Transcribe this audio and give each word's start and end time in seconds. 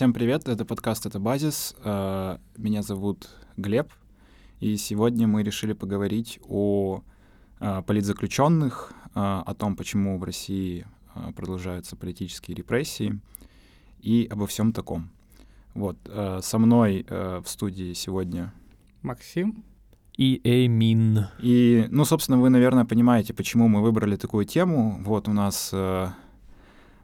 Всем 0.00 0.14
привет, 0.14 0.48
это 0.48 0.64
подкаст 0.64 1.04
«Это 1.04 1.20
базис». 1.20 1.76
Э, 1.84 2.38
меня 2.56 2.80
зовут 2.80 3.28
Глеб, 3.58 3.92
и 4.58 4.78
сегодня 4.78 5.26
мы 5.26 5.42
решили 5.42 5.74
поговорить 5.74 6.40
о 6.48 7.02
э, 7.60 7.82
политзаключенных, 7.86 8.94
э, 9.08 9.10
о 9.14 9.54
том, 9.54 9.76
почему 9.76 10.18
в 10.18 10.24
России 10.24 10.86
продолжаются 11.36 11.96
политические 11.96 12.56
репрессии 12.56 13.20
и 14.00 14.26
обо 14.30 14.46
всем 14.46 14.72
таком. 14.72 15.10
Вот, 15.74 15.98
со 16.40 16.58
мной 16.58 17.04
в 17.06 17.44
студии 17.44 17.92
сегодня 17.92 18.54
Максим 19.02 19.64
и 20.16 20.40
Эмин. 20.42 21.26
И, 21.40 21.84
ну, 21.90 22.06
собственно, 22.06 22.40
вы, 22.40 22.48
наверное, 22.48 22.86
понимаете, 22.86 23.34
почему 23.34 23.68
мы 23.68 23.82
выбрали 23.82 24.16
такую 24.16 24.46
тему. 24.46 24.98
Вот 25.04 25.28
у 25.28 25.34
нас 25.34 25.74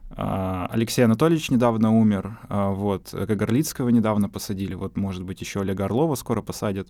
Алексей 0.09 1.03
Анатольевич 1.03 1.49
недавно 1.51 1.91
умер, 1.91 2.39
а, 2.49 2.71
вот, 2.71 3.09
Кагарлицкого 3.11 3.89
недавно 3.89 4.29
посадили, 4.29 4.73
вот, 4.73 4.97
может 4.97 5.23
быть, 5.23 5.41
еще 5.41 5.61
Олега 5.61 5.85
Орлова 5.85 6.15
скоро 6.15 6.41
посадят. 6.41 6.87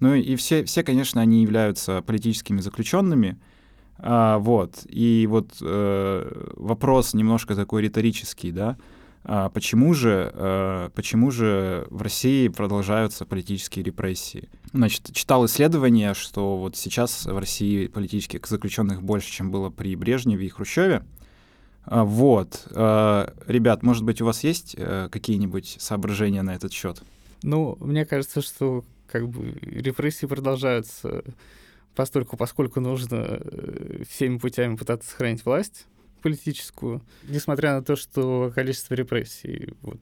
Ну 0.00 0.14
и 0.14 0.36
все, 0.36 0.64
все 0.64 0.82
конечно, 0.82 1.20
они 1.20 1.42
являются 1.42 2.02
политическими 2.02 2.60
заключенными, 2.60 3.38
а, 3.98 4.38
вот, 4.38 4.84
и 4.88 5.26
вот 5.28 5.56
э, 5.62 6.52
вопрос 6.56 7.14
немножко 7.14 7.54
такой 7.54 7.82
риторический, 7.82 8.52
да, 8.52 8.76
а 9.28 9.48
почему 9.48 9.94
же, 9.94 10.30
э, 10.34 10.90
почему 10.94 11.30
же 11.30 11.86
в 11.90 12.02
России 12.02 12.46
продолжаются 12.48 13.24
политические 13.24 13.84
репрессии? 13.84 14.48
Значит, 14.72 15.12
читал 15.12 15.46
исследование, 15.46 16.14
что 16.14 16.58
вот 16.58 16.76
сейчас 16.76 17.26
в 17.26 17.36
России 17.36 17.88
политических 17.88 18.46
заключенных 18.46 19.02
больше, 19.02 19.32
чем 19.32 19.50
было 19.50 19.70
при 19.70 19.96
Брежневе 19.96 20.46
и 20.46 20.48
Хрущеве, 20.48 20.96
а, 20.98 21.04
вот. 21.86 22.66
А, 22.72 23.32
ребят, 23.46 23.82
может 23.82 24.04
быть, 24.04 24.20
у 24.20 24.24
вас 24.24 24.42
есть 24.44 24.74
э, 24.76 25.08
какие-нибудь 25.10 25.76
соображения 25.78 26.42
на 26.42 26.54
этот 26.54 26.72
счет? 26.72 27.02
Ну, 27.42 27.76
мне 27.80 28.04
кажется, 28.04 28.42
что 28.42 28.84
как 29.06 29.28
бы 29.28 29.52
репрессии 29.62 30.26
продолжаются 30.26 31.22
постольку, 31.94 32.36
поскольку 32.36 32.80
нужно 32.80 33.40
э, 33.40 34.02
всеми 34.08 34.38
путями 34.38 34.76
пытаться 34.76 35.10
сохранить 35.10 35.44
власть 35.44 35.86
политическую, 36.22 37.02
несмотря 37.28 37.74
на 37.74 37.84
то, 37.84 37.94
что 37.94 38.50
количество 38.54 38.94
репрессий, 38.94 39.74
вот 39.82 40.00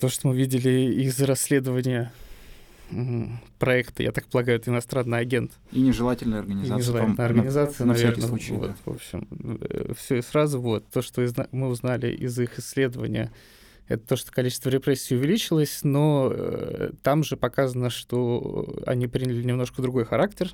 то, 0.00 0.08
что 0.08 0.28
мы 0.28 0.36
видели 0.36 1.02
из 1.02 1.20
расследования 1.20 2.12
проекта, 3.58 4.02
я 4.02 4.12
так 4.12 4.26
полагаю, 4.26 4.58
это 4.58 4.70
иностранный 4.70 5.18
агент. 5.18 5.52
И 5.72 5.80
нежелательная 5.80 6.40
организация. 6.40 6.76
И 6.76 6.78
нежелательная 6.78 7.26
организация, 7.26 7.86
на, 7.86 7.92
наверное. 7.92 8.22
На 8.22 8.28
случай, 8.28 8.52
вот, 8.52 8.68
да. 8.68 8.76
В 8.84 8.94
общем, 8.94 9.28
э, 9.60 9.92
все 9.96 10.16
и 10.16 10.22
сразу 10.22 10.60
вот. 10.60 10.86
То, 10.90 11.02
что 11.02 11.26
мы 11.52 11.68
узнали 11.68 12.12
из 12.12 12.38
их 12.38 12.58
исследования, 12.58 13.30
это 13.88 14.06
то, 14.06 14.16
что 14.16 14.32
количество 14.32 14.68
репрессий 14.68 15.16
увеличилось, 15.16 15.80
но 15.82 16.30
э, 16.32 16.90
там 17.02 17.24
же 17.24 17.36
показано, 17.36 17.90
что 17.90 18.82
они 18.86 19.08
приняли 19.08 19.42
немножко 19.42 19.82
другой 19.82 20.04
характер. 20.04 20.52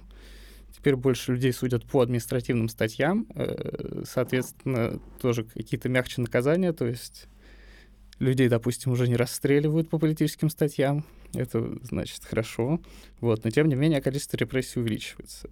Теперь 0.76 0.96
больше 0.96 1.32
людей 1.32 1.52
судят 1.52 1.84
по 1.84 2.00
административным 2.00 2.68
статьям, 2.68 3.26
э, 3.34 4.02
соответственно, 4.08 5.00
тоже 5.20 5.44
какие-то 5.44 5.88
мягче 5.88 6.20
наказания, 6.20 6.72
то 6.72 6.86
есть 6.86 7.26
людей, 8.18 8.48
допустим, 8.48 8.92
уже 8.92 9.08
не 9.08 9.16
расстреливают 9.16 9.88
по 9.88 9.98
политическим 9.98 10.50
статьям, 10.50 11.04
это 11.42 11.78
значит 11.82 12.24
хорошо, 12.24 12.80
вот, 13.20 13.44
но 13.44 13.50
тем 13.50 13.68
не 13.68 13.74
менее 13.74 14.00
количество 14.00 14.36
репрессий 14.36 14.80
увеличивается. 14.80 15.48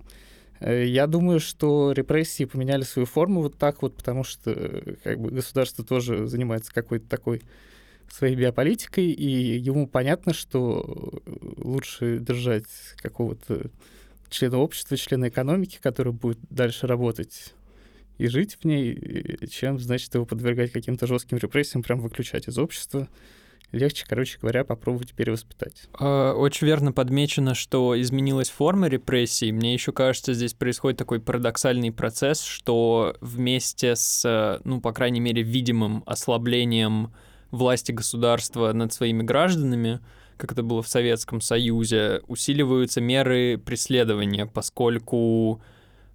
Э, 0.61 0.87
я 0.87 1.07
думаю, 1.07 1.41
что 1.41 1.93
репрессии 1.93 2.45
поменяли 2.45 2.83
свою 2.83 3.07
форму 3.07 3.43
вот 3.43 3.59
так 3.59 3.83
вот, 3.83 3.97
потому 3.97 4.25
что 4.25 4.53
э, 4.53 4.95
как 5.03 5.21
бы, 5.21 5.31
государство 5.31 5.85
тоже 5.85 6.27
занимается 6.27 6.73
какой-то 6.73 7.09
такой 7.09 7.43
своей 8.11 8.37
биополитикой, 8.37 9.07
и 9.07 9.59
ему 9.59 9.87
понятно, 9.87 10.35
что 10.35 11.23
лучше 11.57 12.19
держать 12.19 12.67
какого-то 12.97 13.71
члена 14.29 14.59
общества, 14.59 14.97
члена 14.97 15.29
экономики, 15.29 15.79
который 15.81 16.13
будет 16.13 16.39
дальше 16.51 16.87
работать 16.87 17.55
и 18.19 18.27
жить 18.29 18.59
в 18.61 18.65
ней, 18.65 19.39
чем, 19.51 19.79
значит, 19.79 20.15
его 20.15 20.27
подвергать 20.27 20.73
каким-то 20.73 21.07
жестким 21.07 21.39
репрессиям, 21.39 21.83
прям 21.83 22.01
выключать 22.01 22.49
из 22.49 22.59
общества. 22.59 23.09
Легче, 23.71 24.05
короче 24.07 24.39
говоря, 24.39 24.65
попробовать 24.65 25.15
перевоспитать. 25.15 25.89
А, 25.99 26.35
очень 26.35 26.67
верно 26.67 26.93
подмечено, 26.93 27.55
что 27.55 27.99
изменилась 28.01 28.51
форма 28.51 28.89
репрессий. 28.89 29.51
Мне 29.53 29.73
еще 29.73 29.93
кажется, 29.93 30.35
здесь 30.35 30.53
происходит 30.53 30.99
такой 30.99 31.21
парадоксальный 31.21 31.91
процесс, 31.91 32.43
что 32.43 33.17
вместе 33.21 33.97
с, 33.97 34.61
ну, 34.65 34.81
по 34.81 34.93
крайней 34.93 35.21
мере, 35.21 35.43
видимым 35.43 36.03
ослаблением 36.07 37.13
власти 37.51 37.93
государства 37.93 38.73
над 38.73 38.93
своими 38.93 39.23
гражданами, 39.23 40.01
как 40.37 40.53
это 40.53 40.63
было 40.63 40.83
в 40.83 40.89
Советском 40.89 41.41
Союзе, 41.41 42.21
усиливаются 42.27 43.01
меры 43.01 43.59
преследования, 43.59 44.47
поскольку 44.47 45.63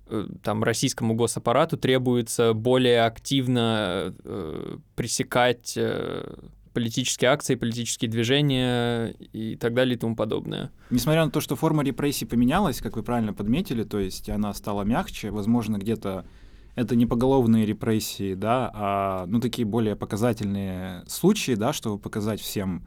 Э, 0.10 0.26
там 0.44 0.64
российскому 0.64 1.16
госаппарату 1.16 1.78
требуется 1.78 2.54
более 2.54 3.04
активно 3.04 4.14
э, 4.24 4.78
пресекать 4.96 5.74
э, 5.76 6.34
политические 6.78 7.32
акции, 7.32 7.56
политические 7.56 8.12
движения 8.12 9.08
и 9.34 9.56
так 9.56 9.74
далее 9.74 9.96
и 9.96 9.98
тому 9.98 10.16
подобное. 10.16 10.70
Несмотря 10.92 11.26
на 11.26 11.32
то, 11.32 11.42
что 11.42 11.56
форма 11.56 11.84
репрессий 11.84 12.26
поменялась, 12.26 12.82
как 12.82 12.98
вы 12.98 13.02
правильно 13.02 13.34
подметили, 13.34 13.82
то 13.82 13.98
есть 13.98 14.30
она 14.30 14.54
стала 14.54 14.84
мягче, 14.84 15.32
возможно, 15.32 15.78
где-то 15.78 16.28
это 16.76 16.96
не 16.96 17.08
поголовные 17.08 17.66
репрессии, 17.66 18.36
да, 18.36 18.70
а 18.76 19.26
ну 19.26 19.40
такие 19.40 19.66
более 19.66 19.96
показательные 19.96 21.04
случаи, 21.08 21.56
да, 21.56 21.74
чтобы 21.74 21.98
показать 21.98 22.42
всем 22.42 22.86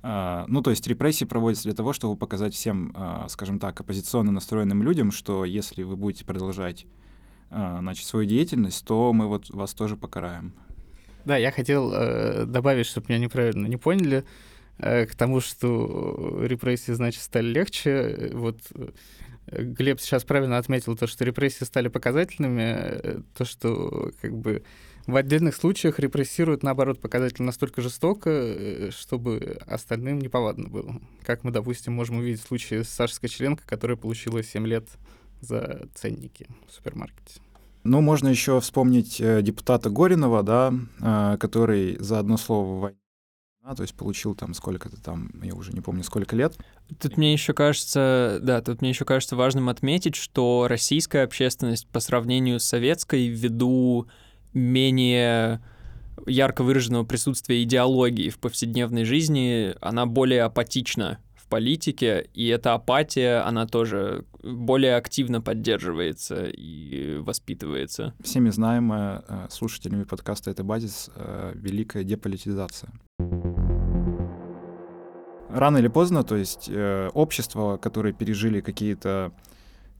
а, 0.00 0.46
ну, 0.48 0.62
то 0.62 0.70
есть 0.70 0.86
репрессии 0.86 1.26
проводятся 1.26 1.64
для 1.64 1.74
того, 1.74 1.92
чтобы 1.92 2.16
показать 2.16 2.54
всем, 2.54 2.92
а, 2.94 3.26
скажем 3.28 3.58
так, 3.58 3.78
оппозиционно 3.78 4.32
настроенным 4.32 4.82
людям, 4.82 5.10
что 5.10 5.44
если 5.44 5.82
вы 5.82 5.96
будете 5.96 6.24
продолжать 6.24 6.86
а, 7.50 7.80
значит, 7.80 8.06
свою 8.06 8.26
деятельность, 8.26 8.82
то 8.86 9.12
мы 9.12 9.26
вот 9.26 9.50
вас 9.50 9.74
тоже 9.74 9.96
покараем. 9.96 10.54
Да, 11.26 11.36
я 11.36 11.50
хотел 11.50 11.92
э, 11.92 12.44
добавить, 12.46 12.86
чтобы 12.86 13.06
меня 13.08 13.18
неправильно 13.18 13.66
не 13.66 13.76
поняли, 13.76 14.24
э, 14.78 15.06
к 15.06 15.16
тому, 15.16 15.40
что 15.40 16.38
репрессии, 16.40 16.92
значит, 16.92 17.20
стали 17.20 17.48
легче. 17.48 18.30
Вот 18.32 18.60
э, 18.76 19.62
Глеб 19.64 20.00
сейчас 20.00 20.22
правильно 20.22 20.56
отметил 20.58 20.96
то, 20.96 21.08
что 21.08 21.24
репрессии 21.24 21.64
стали 21.64 21.88
показательными, 21.88 22.62
э, 22.62 23.20
то, 23.36 23.44
что 23.44 24.12
как 24.20 24.36
бы 24.38 24.62
в 25.08 25.16
отдельных 25.16 25.56
случаях 25.56 25.98
репрессируют, 25.98 26.62
наоборот, 26.62 27.00
показатель 27.00 27.42
настолько 27.42 27.82
жестоко, 27.82 28.30
э, 28.30 28.90
чтобы 28.92 29.58
остальным 29.66 30.20
неповадно 30.20 30.68
было. 30.68 31.00
Как 31.24 31.42
мы, 31.42 31.50
допустим, 31.50 31.92
можем 31.92 32.18
увидеть 32.18 32.40
в 32.40 32.46
случае 32.46 32.84
с 32.84 32.88
Сашей 32.88 33.14
Скочеленко, 33.14 33.64
которая 33.66 33.96
получила 33.96 34.44
7 34.44 34.64
лет 34.64 34.86
за 35.40 35.88
ценники 35.96 36.46
в 36.68 36.72
супермаркете. 36.72 37.40
Ну, 37.86 38.00
можно 38.00 38.28
еще 38.28 38.60
вспомнить 38.60 39.20
э, 39.20 39.42
депутата 39.42 39.90
Горинова, 39.90 40.42
да, 40.42 40.74
э, 41.00 41.36
который 41.38 41.96
за 42.00 42.18
одно 42.18 42.36
слово 42.36 42.66
в 42.66 42.80
войне 42.80 42.98
а, 43.68 43.74
то 43.74 43.82
есть 43.82 43.96
получил 43.96 44.36
там 44.36 44.54
сколько-то 44.54 45.02
там, 45.02 45.28
я 45.42 45.52
уже 45.52 45.72
не 45.72 45.80
помню, 45.80 46.04
сколько 46.04 46.36
лет. 46.36 46.56
Тут 47.00 47.16
мне 47.16 47.32
еще 47.32 47.52
кажется, 47.52 48.38
да, 48.40 48.60
тут 48.60 48.80
мне 48.80 48.90
еще 48.90 49.04
кажется 49.04 49.34
важным 49.34 49.68
отметить, 49.68 50.14
что 50.14 50.66
российская 50.68 51.24
общественность 51.24 51.88
по 51.88 51.98
сравнению 51.98 52.60
с 52.60 52.64
советской 52.64 53.26
ввиду 53.26 54.06
менее 54.54 55.60
ярко 56.26 56.62
выраженного 56.62 57.04
присутствия 57.04 57.60
идеологии 57.64 58.30
в 58.30 58.38
повседневной 58.38 59.04
жизни, 59.04 59.74
она 59.80 60.06
более 60.06 60.44
апатична 60.44 61.18
политике, 61.48 62.28
и 62.34 62.48
эта 62.48 62.74
апатия, 62.74 63.46
она 63.46 63.66
тоже 63.66 64.24
более 64.42 64.96
активно 64.96 65.40
поддерживается 65.40 66.44
и 66.46 67.18
воспитывается. 67.18 68.14
Всеми 68.22 68.50
знаемая 68.50 69.24
э, 69.28 69.46
слушателями 69.50 70.04
подкаста 70.04 70.50
«Это 70.50 70.64
базис» 70.64 71.10
э, 71.14 71.52
великая 71.54 72.04
деполитизация. 72.04 72.90
Рано 75.48 75.78
или 75.78 75.88
поздно, 75.88 76.22
то 76.22 76.36
есть 76.36 76.68
э, 76.68 77.08
общества, 77.14 77.76
которые 77.76 78.12
пережили 78.12 78.60
какие-то 78.60 79.32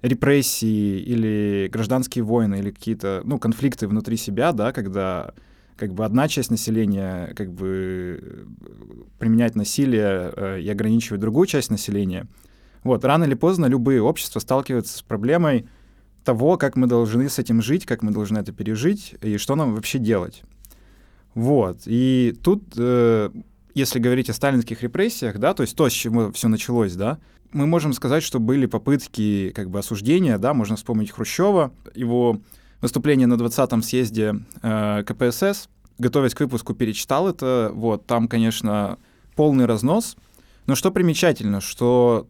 репрессии 0.03 0.99
или 0.99 1.69
гражданские 1.73 2.25
войны 2.25 2.57
или 2.57 2.71
какие-то 2.71 3.23
ну, 3.25 3.39
конфликты 3.39 3.89
внутри 3.89 4.17
себя, 4.17 4.53
да, 4.53 4.73
когда 4.73 5.33
как 5.77 5.93
бы 5.93 6.05
одна 6.05 6.29
часть 6.29 6.51
населения 6.51 7.33
как 7.35 7.53
бы 7.53 8.47
применяет 9.19 9.55
насилие 9.55 10.33
э, 10.35 10.61
и 10.61 10.69
ограничивает 10.69 11.21
другую 11.21 11.47
часть 11.47 11.71
населения. 11.71 12.27
Вот, 12.83 13.05
рано 13.05 13.25
или 13.25 13.35
поздно 13.35 13.67
любые 13.67 14.01
общества 14.01 14.41
сталкиваются 14.41 14.99
с 14.99 15.03
проблемой 15.03 15.67
того, 16.25 16.57
как 16.57 16.77
мы 16.77 16.87
должны 16.87 17.29
с 17.29 17.39
этим 17.39 17.63
жить, 17.63 17.87
как 17.87 18.03
мы 18.03 18.13
должны 18.13 18.39
это 18.39 18.53
пережить 18.53 19.15
и 19.23 19.37
что 19.39 19.55
нам 19.55 19.75
вообще 19.75 19.99
делать. 19.99 20.43
Вот, 21.35 21.83
и 21.87 22.35
тут, 22.43 22.65
э, 22.77 23.31
если 23.75 23.99
говорить 23.99 24.31
о 24.31 24.35
сталинских 24.35 24.83
репрессиях, 24.83 25.39
да, 25.39 25.53
то 25.53 25.63
есть 25.63 25.77
то, 25.77 25.89
с 25.89 25.93
чего 25.93 26.33
все 26.33 26.49
началось, 26.49 26.95
да, 26.95 27.19
мы 27.53 27.67
можем 27.67 27.93
сказать, 27.93 28.23
что 28.23 28.41
были 28.41 28.67
попытки 28.67 29.53
как 29.55 29.71
бы 29.71 29.79
осуждения, 29.79 30.39
да, 30.39 30.55
можно 30.55 30.77
вспомнить 30.77 31.11
Хрущева, 31.11 31.73
его 31.95 32.41
выступление 32.81 33.27
на 33.27 33.35
20-м 33.35 33.83
съезде 33.83 34.35
э, 34.63 35.03
КПСС, 35.05 35.69
готовясь 35.99 36.35
к 36.35 36.41
выпуску, 36.41 36.75
перечитал 36.75 37.29
это. 37.29 37.71
Вот, 37.75 38.07
там, 38.07 38.29
конечно, 38.29 38.99
полный 39.35 39.67
разнос. 39.67 40.17
Но 40.67 40.75
что 40.75 40.91
примечательно, 40.91 41.61
что 41.61 42.27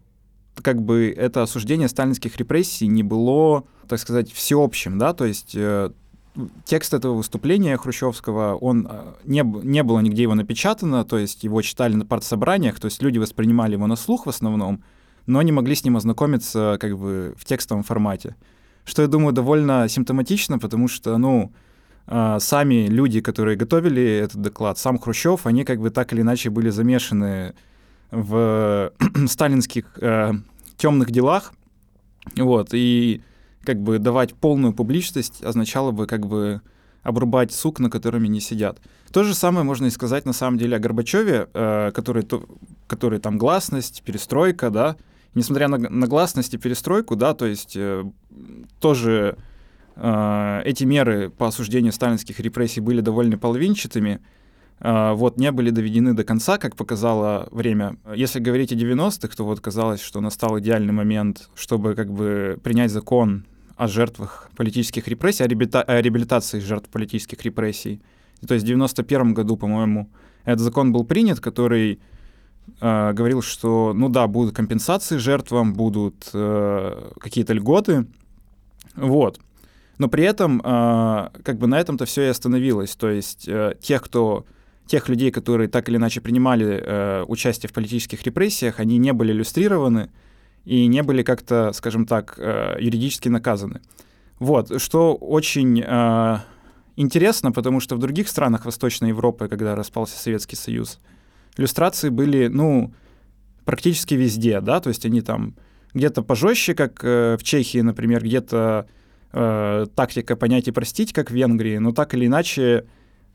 как 0.63 0.83
бы 0.83 1.13
это 1.17 1.43
осуждение 1.43 1.89
сталинских 1.89 2.37
репрессий 2.37 2.87
не 2.87 3.03
было, 3.03 3.65
так 3.89 3.99
сказать, 3.99 4.33
всеобщим, 4.33 4.99
да, 4.99 5.13
то 5.13 5.25
есть 5.25 5.55
э, 5.55 5.91
текст 6.65 6.95
этого 6.95 7.15
выступления 7.15 7.77
Хрущевского, 7.77 8.57
он 8.57 8.87
э, 8.89 9.15
не, 9.25 9.43
не 9.43 9.83
было 9.83 10.01
нигде 10.01 10.23
его 10.23 10.35
напечатано, 10.35 11.05
то 11.05 11.19
есть 11.19 11.45
его 11.45 11.63
читали 11.63 11.95
на 11.95 12.07
партсобраниях, 12.07 12.81
то 12.81 12.87
есть 12.87 13.03
люди 13.03 13.19
воспринимали 13.19 13.73
его 13.73 13.87
на 13.87 13.97
слух 13.97 14.27
в 14.27 14.29
основном, 14.29 14.83
но 15.27 15.43
не 15.43 15.53
могли 15.53 15.75
с 15.75 15.85
ним 15.85 15.97
ознакомиться 15.97 16.79
как 16.81 16.97
бы 16.99 17.35
в 17.37 17.45
текстовом 17.45 17.83
формате. 17.83 18.37
Что, 18.87 19.03
я 19.03 19.09
думаю, 19.09 19.33
довольно 19.33 19.89
симптоматично, 19.89 20.59
потому 20.59 20.87
что, 20.89 21.19
ну, 21.19 21.53
э, 22.07 22.39
сами 22.41 22.87
люди, 22.87 23.21
которые 23.21 23.57
готовили 23.57 24.03
этот 24.03 24.41
доклад, 24.41 24.79
сам 24.79 24.99
Хрущев, 24.99 25.45
они 25.45 25.65
как 25.65 25.81
бы 25.81 25.91
так 25.91 26.13
или 26.13 26.21
иначе 26.21 26.51
были 26.51 26.71
замешаны 26.71 27.55
в 28.13 28.93
сталинских 29.27 29.99
э, 30.01 30.33
темных 30.77 31.11
делах, 31.11 31.53
вот, 32.37 32.69
и 32.73 33.23
как 33.65 33.83
бы 33.83 33.99
давать 33.99 34.35
полную 34.35 34.73
публичность 34.73 35.43
означало 35.43 35.91
бы 35.91 36.07
как 36.07 36.27
бы 36.29 36.61
обрубать 37.03 37.53
сук, 37.53 37.81
на 37.81 37.91
которыми 37.91 38.29
не 38.29 38.41
сидят. 38.41 38.81
То 39.13 39.25
же 39.25 39.35
самое 39.35 39.65
можно 39.65 39.87
и 39.87 39.91
сказать 39.91 40.27
на 40.27 40.33
самом 40.33 40.59
деле 40.59 40.77
о 40.77 40.81
Горбачеве, 40.81 41.49
э, 41.53 41.91
который, 41.93 42.23
то, 42.23 42.45
который 42.87 43.19
там 43.19 43.37
гласность, 43.37 44.03
перестройка, 44.05 44.71
да, 44.71 44.97
несмотря 45.35 45.69
на, 45.69 45.79
на 45.79 46.07
гласность 46.07 46.55
и 46.55 46.59
перестройку, 46.59 47.15
да, 47.15 47.35
то 47.35 47.47
есть 47.47 47.77
э, 47.77 48.05
тоже 48.81 49.37
э, 49.97 50.63
эти 50.65 50.85
меры 50.85 51.31
по 51.31 51.49
осуждению 51.49 51.93
сталинских 51.93 52.41
репрессий 52.41 52.81
были 52.81 53.01
довольно 53.01 53.39
половинчатыми, 53.39 54.21
а, 54.79 55.15
вот, 55.15 55.39
не 55.39 55.51
были 55.53 55.71
доведены 55.71 56.13
до 56.13 56.25
конца, 56.25 56.59
как 56.59 56.77
показало 56.77 57.49
время. 57.51 57.97
Если 58.15 58.41
говорить 58.41 58.73
о 58.73 58.77
90-х, 58.77 59.35
то 59.35 59.45
вот 59.45 59.61
казалось, 59.61 60.03
что 60.03 60.21
настал 60.21 60.59
идеальный 60.59 60.93
момент, 60.93 61.49
чтобы 61.55 61.95
как 61.95 62.13
бы 62.13 62.59
принять 62.63 62.91
закон 62.91 63.47
о 63.77 63.89
жертвах 63.89 64.51
политических 64.57 65.09
репрессий, 65.09 65.45
о, 65.45 65.47
реабилита- 65.47 65.83
о 65.83 66.01
реабилитации 66.01 66.61
жертв 66.61 66.89
политических 66.91 67.43
репрессий. 67.43 68.03
То 68.47 68.55
есть 68.55 68.65
в 68.65 68.69
91 68.69 69.35
году, 69.35 69.57
по-моему, 69.57 70.11
этот 70.45 70.61
закон 70.61 70.93
был 70.93 71.05
принят, 71.05 71.41
который 71.41 72.01
э, 72.81 73.13
говорил, 73.13 73.43
что, 73.43 73.93
ну 73.95 74.09
да, 74.09 74.27
будут 74.27 74.55
компенсации 74.55 75.17
жертвам, 75.17 75.73
будут 75.73 76.31
э, 76.35 77.13
какие-то 77.19 77.55
льготы, 77.55 78.07
вот. 78.97 79.41
Но 79.99 80.09
при 80.09 80.25
этом, 80.25 80.61
э, 80.61 81.29
как 81.43 81.59
бы 81.59 81.67
на 81.67 81.79
этом-то 81.81 82.05
все 82.05 82.25
и 82.25 82.29
остановилось. 82.29 82.97
То 82.97 83.09
есть 83.09 83.49
э, 83.49 83.75
тех, 83.81 84.03
кто 84.03 84.45
тех 84.87 85.09
людей, 85.09 85.31
которые 85.31 85.69
так 85.69 85.89
или 85.89 85.97
иначе 85.97 86.21
принимали 86.21 86.81
э, 86.83 87.25
участие 87.27 87.69
в 87.71 87.73
политических 87.73 88.23
репрессиях, 88.23 88.79
они 88.79 88.99
не 88.99 89.13
были 89.13 89.33
иллюстрированы 89.33 90.11
и 90.65 90.87
не 90.87 91.03
были 91.03 91.23
как-то, 91.23 91.73
скажем 91.73 92.07
так, 92.07 92.35
э, 92.39 92.77
юридически 92.81 93.29
наказаны. 93.29 93.81
Вот, 94.39 94.83
что 94.83 95.15
очень 95.15 95.83
интересно, 96.97 97.53
потому 97.53 97.81
что 97.81 97.97
в 97.97 97.99
других 97.99 98.29
странах 98.29 98.67
Восточной 98.67 99.09
Европы, 99.09 99.49
когда 99.49 99.75
распался 99.75 100.19
Советский 100.19 100.57
Союз, 100.57 101.01
иллюстрации 101.57 102.11
были, 102.11 102.49
ну, 102.49 102.93
практически 103.65 104.13
везде, 104.13 104.61
да, 104.61 104.81
то 104.81 104.91
есть 104.91 105.07
они 105.07 105.23
там 105.23 105.55
где-то 105.97 106.23
пожестче, 106.23 106.75
как 106.75 107.01
э, 107.03 107.37
в 107.39 107.43
Чехии, 107.43 107.81
например, 107.81 108.23
где-то 108.23 108.87
э, 109.33 109.87
тактика 109.95 110.37
понять 110.37 110.69
и 110.69 110.71
простить, 110.71 111.13
как 111.13 111.31
в 111.31 111.35
Венгрии, 111.35 111.79
но 111.79 111.93
так 111.93 112.15
или 112.15 112.27
иначе 112.27 112.85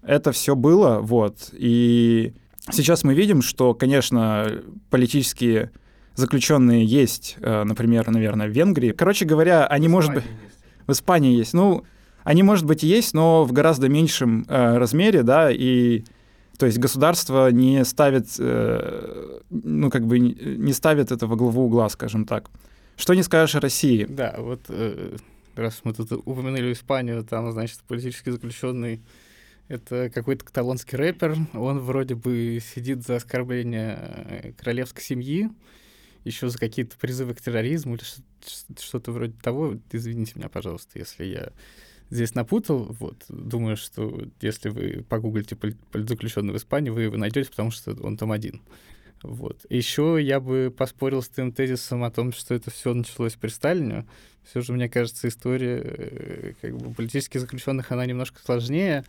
это 0.03 0.31
все 0.31 0.55
было, 0.55 0.99
вот. 0.99 1.49
И 1.53 2.33
сейчас 2.69 3.03
мы 3.03 3.15
видим, 3.15 3.41
что, 3.41 3.73
конечно, 3.73 4.47
политические 4.91 5.71
заключенные 6.15 6.85
есть, 6.85 7.35
э, 7.41 7.63
например, 7.63 8.09
наверное, 8.11 8.47
в 8.47 8.51
Венгрии. 8.51 8.91
Короче 8.91 9.25
говоря, 9.25 9.65
они, 9.65 9.87
в 9.87 9.91
может 9.91 10.13
быть... 10.13 10.23
В 10.87 10.93
Испании 10.93 11.37
есть. 11.37 11.53
Ну, 11.53 11.85
они, 12.23 12.43
может 12.43 12.65
быть, 12.65 12.83
и 12.83 12.87
есть, 12.87 13.13
но 13.13 13.43
в 13.45 13.51
гораздо 13.53 13.87
меньшем 13.87 14.45
э, 14.47 14.77
размере, 14.77 15.23
да, 15.23 15.49
и 15.51 16.03
то 16.61 16.67
есть 16.67 16.77
государство 16.77 17.49
не 17.49 17.83
ставит, 17.83 18.35
э, 18.37 19.39
ну, 19.49 19.89
как 19.89 20.05
бы 20.05 20.19
не 20.19 20.73
ставит 20.73 21.11
это 21.11 21.25
во 21.25 21.35
главу 21.35 21.63
угла, 21.63 21.89
скажем 21.89 22.23
так. 22.25 22.51
Что 22.97 23.15
не 23.15 23.23
скажешь 23.23 23.55
о 23.55 23.59
России? 23.59 24.05
Да, 24.07 24.35
вот 24.37 24.65
э, 24.69 25.17
раз 25.55 25.81
мы 25.83 25.95
тут 25.95 26.11
упомянули 26.11 26.71
Испанию, 26.71 27.23
там, 27.23 27.51
значит, 27.51 27.79
политически 27.87 28.29
заключенный 28.29 29.01
это 29.69 30.11
какой-то 30.11 30.45
каталонский 30.45 30.99
рэпер. 30.99 31.35
Он 31.55 31.79
вроде 31.79 32.13
бы 32.13 32.59
сидит 32.61 33.03
за 33.07 33.15
оскорбление 33.15 33.97
э, 33.97 34.51
королевской 34.51 35.01
семьи, 35.01 35.49
еще 36.25 36.47
за 36.47 36.59
какие-то 36.59 36.95
призывы 36.99 37.33
к 37.33 37.41
терроризму 37.41 37.95
или 37.95 38.03
что-то 38.79 39.11
вроде 39.11 39.33
того. 39.41 39.79
Извините 39.91 40.33
меня, 40.35 40.47
пожалуйста, 40.49 40.99
если 40.99 41.23
я 41.25 41.49
здесь 42.11 42.35
напутал. 42.35 42.95
Вот. 42.99 43.25
Думаю, 43.29 43.77
что 43.77 44.27
если 44.41 44.69
вы 44.69 45.03
погуглите 45.07 45.55
политзаключенного 45.55 46.57
в 46.57 46.59
Испании, 46.59 46.91
вы 46.91 47.03
его 47.03 47.17
найдете, 47.17 47.49
потому 47.49 47.71
что 47.71 47.95
он 48.03 48.17
там 48.17 48.31
один. 48.31 48.61
Вот. 49.23 49.65
Еще 49.69 50.19
я 50.21 50.39
бы 50.39 50.73
поспорил 50.75 51.23
с 51.23 51.29
тем 51.29 51.51
тезисом 51.51 52.03
о 52.03 52.11
том, 52.11 52.33
что 52.33 52.53
это 52.53 52.69
все 52.69 52.93
началось 52.93 53.35
при 53.35 53.49
Сталине. 53.49 54.05
Все 54.43 54.61
же, 54.61 54.73
мне 54.73 54.89
кажется, 54.89 55.27
история 55.27 55.81
э, 55.83 56.53
как 56.61 56.77
бы, 56.77 56.93
политических 56.93 57.39
заключенных, 57.39 57.91
она 57.91 58.05
немножко 58.05 58.39
сложнее. 58.43 59.05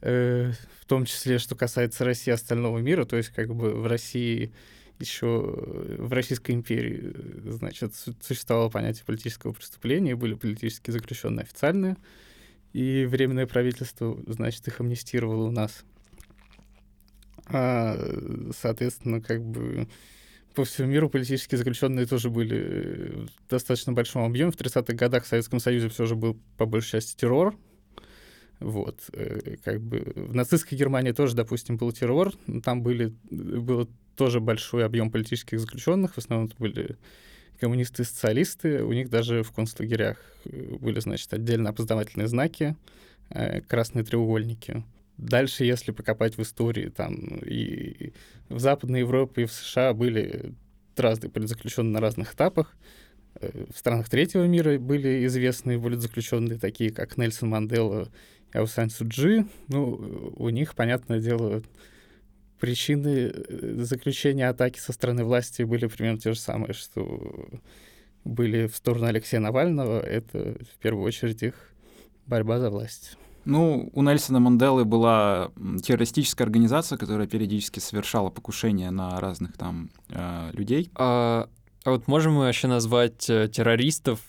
Э, 0.00 0.52
в 0.80 0.86
том 0.86 1.04
числе, 1.04 1.38
что 1.38 1.54
касается 1.54 2.04
России 2.04 2.30
и 2.30 2.34
остального 2.34 2.78
мира, 2.78 3.04
то 3.04 3.16
есть 3.16 3.30
как 3.30 3.54
бы 3.54 3.74
в 3.74 3.86
России 3.86 4.52
еще 4.98 5.54
в 5.98 6.12
Российской 6.12 6.52
империи, 6.52 7.12
значит, 7.50 7.92
существовало 8.20 8.68
понятие 8.68 9.04
политического 9.04 9.52
преступления, 9.52 10.16
были 10.16 10.34
политические 10.34 10.92
заключенные 10.92 11.44
официальные, 11.44 11.96
и 12.72 13.06
Временное 13.06 13.46
правительство, 13.46 14.18
значит, 14.26 14.66
их 14.68 14.80
амнистировало 14.80 15.48
у 15.48 15.50
нас. 15.50 15.84
А, 17.46 17.96
соответственно, 18.54 19.20
как 19.20 19.42
бы 19.42 19.88
по 20.54 20.64
всему 20.64 20.88
миру 20.88 21.08
политические 21.08 21.56
заключенные 21.58 22.04
тоже 22.06 22.30
были 22.30 23.26
в 23.26 23.48
достаточно 23.48 23.92
большом 23.92 24.24
объеме. 24.24 24.50
В 24.50 24.56
30-х 24.56 24.92
годах 24.94 25.24
в 25.24 25.28
Советском 25.28 25.60
Союзе 25.60 25.88
все 25.88 26.04
же 26.04 26.16
был 26.16 26.38
по 26.56 26.66
большей 26.66 26.92
части 26.92 27.16
террор, 27.16 27.56
вот, 28.60 29.00
э, 29.12 29.56
как 29.64 29.80
бы 29.80 30.12
в 30.14 30.34
нацистской 30.34 30.76
Германии 30.76 31.12
тоже, 31.12 31.36
допустим, 31.36 31.76
был 31.76 31.92
террор, 31.92 32.32
там 32.64 32.82
были, 32.82 33.14
был 33.30 33.88
тоже 34.16 34.40
большой 34.40 34.84
объем 34.84 35.10
политических 35.10 35.60
заключенных, 35.60 36.14
в 36.14 36.18
основном 36.18 36.48
это 36.48 36.56
были 36.58 36.96
коммунисты 37.60 38.02
и 38.02 38.06
социалисты, 38.06 38.82
у 38.82 38.92
них 38.92 39.10
даже 39.10 39.42
в 39.42 39.52
концлагерях 39.52 40.18
э, 40.44 40.76
были, 40.80 41.00
значит, 41.00 41.32
отдельно 41.32 41.70
опознавательные 41.70 42.26
знаки, 42.26 42.76
э, 43.30 43.60
красные 43.60 44.04
треугольники. 44.04 44.84
Дальше, 45.18 45.64
если 45.64 45.92
покопать 45.92 46.36
в 46.36 46.42
истории, 46.42 46.88
там 46.88 47.14
и 47.44 48.12
в 48.48 48.58
Западной 48.60 49.00
Европе, 49.00 49.42
и 49.42 49.46
в 49.46 49.52
США 49.52 49.92
были 49.92 50.52
разные 50.96 51.30
политзаключенные 51.30 51.92
на 51.92 52.00
разных 52.00 52.34
этапах. 52.34 52.76
В 53.40 53.76
странах 53.76 54.08
третьего 54.08 54.44
мира 54.46 54.78
были 54.78 55.24
известные 55.26 55.80
политзаключенные, 55.80 56.58
такие 56.58 56.90
как 56.90 57.16
Нельсон 57.16 57.50
Мандела 57.50 58.08
а 58.52 58.62
у 58.62 58.66
Сан 58.66 58.90
Суджи, 58.90 59.46
ну, 59.68 60.32
у 60.36 60.48
них, 60.48 60.74
понятное 60.74 61.20
дело, 61.20 61.62
причины 62.58 63.32
э, 63.32 63.74
заключения 63.82 64.48
атаки 64.48 64.78
со 64.78 64.92
стороны 64.92 65.24
власти 65.24 65.62
были 65.62 65.86
примерно 65.86 66.18
те 66.18 66.32
же 66.32 66.38
самые, 66.38 66.72
что 66.72 67.48
были 68.24 68.66
в 68.66 68.76
сторону 68.76 69.06
Алексея 69.06 69.40
Навального. 69.40 70.00
Это, 70.00 70.56
в 70.72 70.78
первую 70.78 71.04
очередь, 71.04 71.42
их 71.42 71.54
борьба 72.26 72.58
за 72.58 72.70
власть. 72.70 73.16
Ну, 73.44 73.90
у 73.94 74.02
Нельсона 74.02 74.40
Манделы 74.40 74.84
была 74.84 75.50
террористическая 75.82 76.46
организация, 76.46 76.98
которая 76.98 77.26
периодически 77.26 77.78
совершала 77.78 78.28
покушения 78.28 78.90
на 78.90 79.18
разных 79.20 79.56
там 79.56 79.90
э, 80.10 80.50
людей. 80.52 80.90
А, 80.94 81.48
а 81.84 81.90
вот 81.90 82.08
можем 82.08 82.34
мы 82.34 82.40
вообще 82.40 82.68
назвать 82.68 83.30
э, 83.30 83.48
террористов 83.48 84.20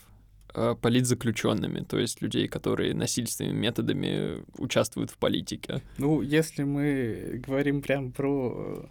политзаключенными, 0.54 1.82
то 1.82 2.00
есть 2.00 2.22
людей, 2.22 2.48
которые 2.48 2.94
насильственными 2.94 3.58
методами 3.58 4.44
участвуют 4.58 5.12
в 5.12 5.18
политике. 5.18 5.82
Ну, 5.98 6.22
если 6.22 6.64
мы 6.64 7.42
говорим 7.46 7.82
прям 7.82 8.12
про 8.12 8.90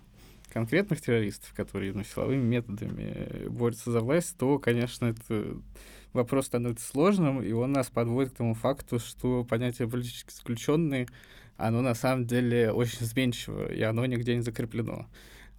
конкретных 0.52 1.00
террористов, 1.00 1.52
которые 1.54 1.92
ну, 1.92 2.04
силовыми 2.04 2.42
методами 2.42 3.48
борются 3.48 3.90
за 3.90 4.00
власть, 4.00 4.36
то, 4.38 4.58
конечно, 4.58 5.06
это 5.06 5.56
вопрос 6.12 6.46
становится 6.46 6.86
сложным, 6.86 7.42
и 7.42 7.52
он 7.52 7.72
нас 7.72 7.88
подводит 7.88 8.32
к 8.32 8.36
тому 8.36 8.54
факту, 8.54 8.98
что 8.98 9.44
понятие 9.44 9.88
политически 9.88 10.32
заключенный, 10.32 11.08
оно 11.56 11.82
на 11.82 11.94
самом 11.94 12.26
деле 12.26 12.70
очень 12.70 13.02
изменчиво, 13.02 13.72
и 13.72 13.82
оно 13.82 14.06
нигде 14.06 14.36
не 14.36 14.42
закреплено. 14.42 15.06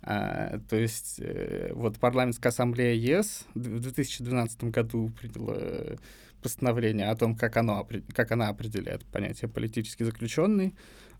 А, 0.01 0.60
то 0.70 0.77
есть 0.77 1.20
э, 1.20 1.72
вот 1.74 1.98
парламентская 2.00 2.51
ассамблея 2.51 2.94
ЕС 2.94 3.46
в 3.53 3.79
2012 3.79 4.65
году 4.65 5.12
приняла 5.20 5.98
постановление 6.41 7.10
о 7.10 7.15
том, 7.15 7.36
как, 7.36 7.58
оно, 7.58 7.88
как 8.13 8.32
она 8.32 8.48
определяет 8.48 9.06
понятие 9.06 9.50
политически 9.50 10.03
заключенный, 10.03 10.74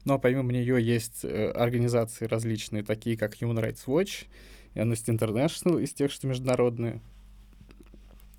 но 0.06 0.18
помимо 0.18 0.54
нее 0.54 0.82
есть 0.82 1.26
э, 1.26 1.52
организации 1.52 2.26
различные, 2.26 2.84
такие 2.84 3.18
как 3.18 3.36
Human 3.42 3.62
Rights 3.62 3.86
Watch 3.86 4.28
Amnesty 4.76 5.16
International 5.18 5.82
из 5.82 5.94
тех, 5.94 6.12
что 6.12 6.28
международные, 6.28 7.02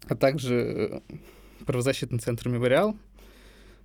а 0.09 0.17
также 0.17 0.55
э, 0.55 1.01
правозащитный 1.67 2.19
центр 2.19 2.49
«Мемориал». 2.49 2.97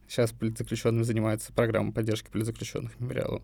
Сейчас 0.08 0.32
политзаключенными 0.32 1.04
занимается 1.04 1.52
программа 1.52 1.92
поддержки 1.92 2.30
политзаключенных 2.30 2.98
«Мемориалу». 3.00 3.42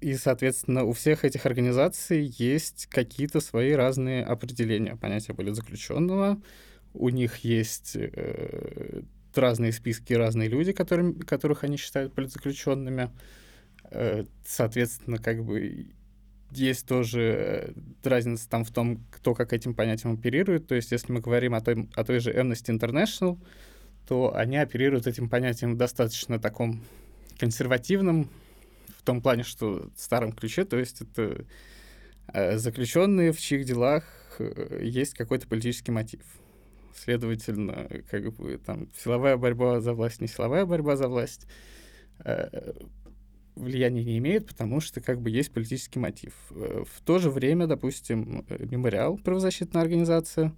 И, 0.00 0.14
соответственно, 0.14 0.84
у 0.84 0.92
всех 0.92 1.24
этих 1.24 1.44
организаций 1.44 2.32
есть 2.38 2.86
какие-то 2.86 3.40
свои 3.40 3.72
разные 3.72 4.24
определения 4.24 4.94
понятия 4.96 5.34
политзаключенного. 5.34 6.40
У 6.94 7.08
них 7.08 7.38
есть 7.38 7.96
э, 7.96 9.02
разные 9.34 9.72
списки, 9.72 10.12
разные 10.12 10.48
люди, 10.48 10.72
которым, 10.72 11.18
которых 11.18 11.64
они 11.64 11.76
считают 11.76 12.14
политзаключенными. 12.14 13.10
Э, 13.90 14.24
соответственно, 14.44 15.18
как 15.18 15.44
бы 15.44 15.88
есть 16.52 16.86
тоже 16.86 17.74
разница 18.04 18.48
там 18.48 18.64
в 18.64 18.70
том, 18.70 19.04
кто 19.10 19.34
как 19.34 19.52
этим 19.52 19.74
понятием 19.74 20.14
оперирует. 20.14 20.68
То 20.68 20.76
есть, 20.76 20.92
если 20.92 21.12
мы 21.12 21.20
говорим 21.20 21.54
о 21.54 21.60
той, 21.60 21.88
о 21.94 22.04
той 22.04 22.20
же 22.20 22.32
Amnesty 22.32 22.76
International, 22.76 23.38
то 24.06 24.34
они 24.34 24.56
оперируют 24.56 25.06
этим 25.06 25.28
понятием 25.28 25.74
в 25.74 25.76
достаточно 25.76 26.38
таком 26.38 26.82
консервативном, 27.38 28.30
том 29.08 29.22
плане, 29.22 29.42
что 29.42 29.90
в 29.96 30.00
старом 30.00 30.32
ключе, 30.32 30.66
то 30.66 30.78
есть 30.78 31.00
это 31.00 31.46
э, 32.34 32.58
заключенные, 32.58 33.32
в 33.32 33.40
чьих 33.40 33.64
делах 33.64 34.04
э, 34.38 34.80
есть 34.82 35.14
какой-то 35.14 35.48
политический 35.48 35.92
мотив. 35.92 36.20
Следовательно, 36.94 37.88
как 38.10 38.34
бы 38.36 38.58
там 38.58 38.90
силовая 39.02 39.38
борьба 39.38 39.80
за 39.80 39.94
власть, 39.94 40.20
не 40.20 40.26
силовая 40.26 40.66
борьба 40.66 40.94
за 40.96 41.08
власть 41.08 41.46
э, 42.22 42.74
влияния 43.54 44.04
не 44.04 44.18
имеет, 44.18 44.46
потому 44.46 44.80
что 44.80 45.00
как 45.00 45.22
бы 45.22 45.30
есть 45.30 45.52
политический 45.52 45.98
мотив. 45.98 46.34
В 46.50 47.00
то 47.02 47.18
же 47.18 47.30
время, 47.30 47.66
допустим, 47.66 48.44
Мемориал, 48.58 49.16
правозащитная 49.16 49.80
организация 49.80 50.52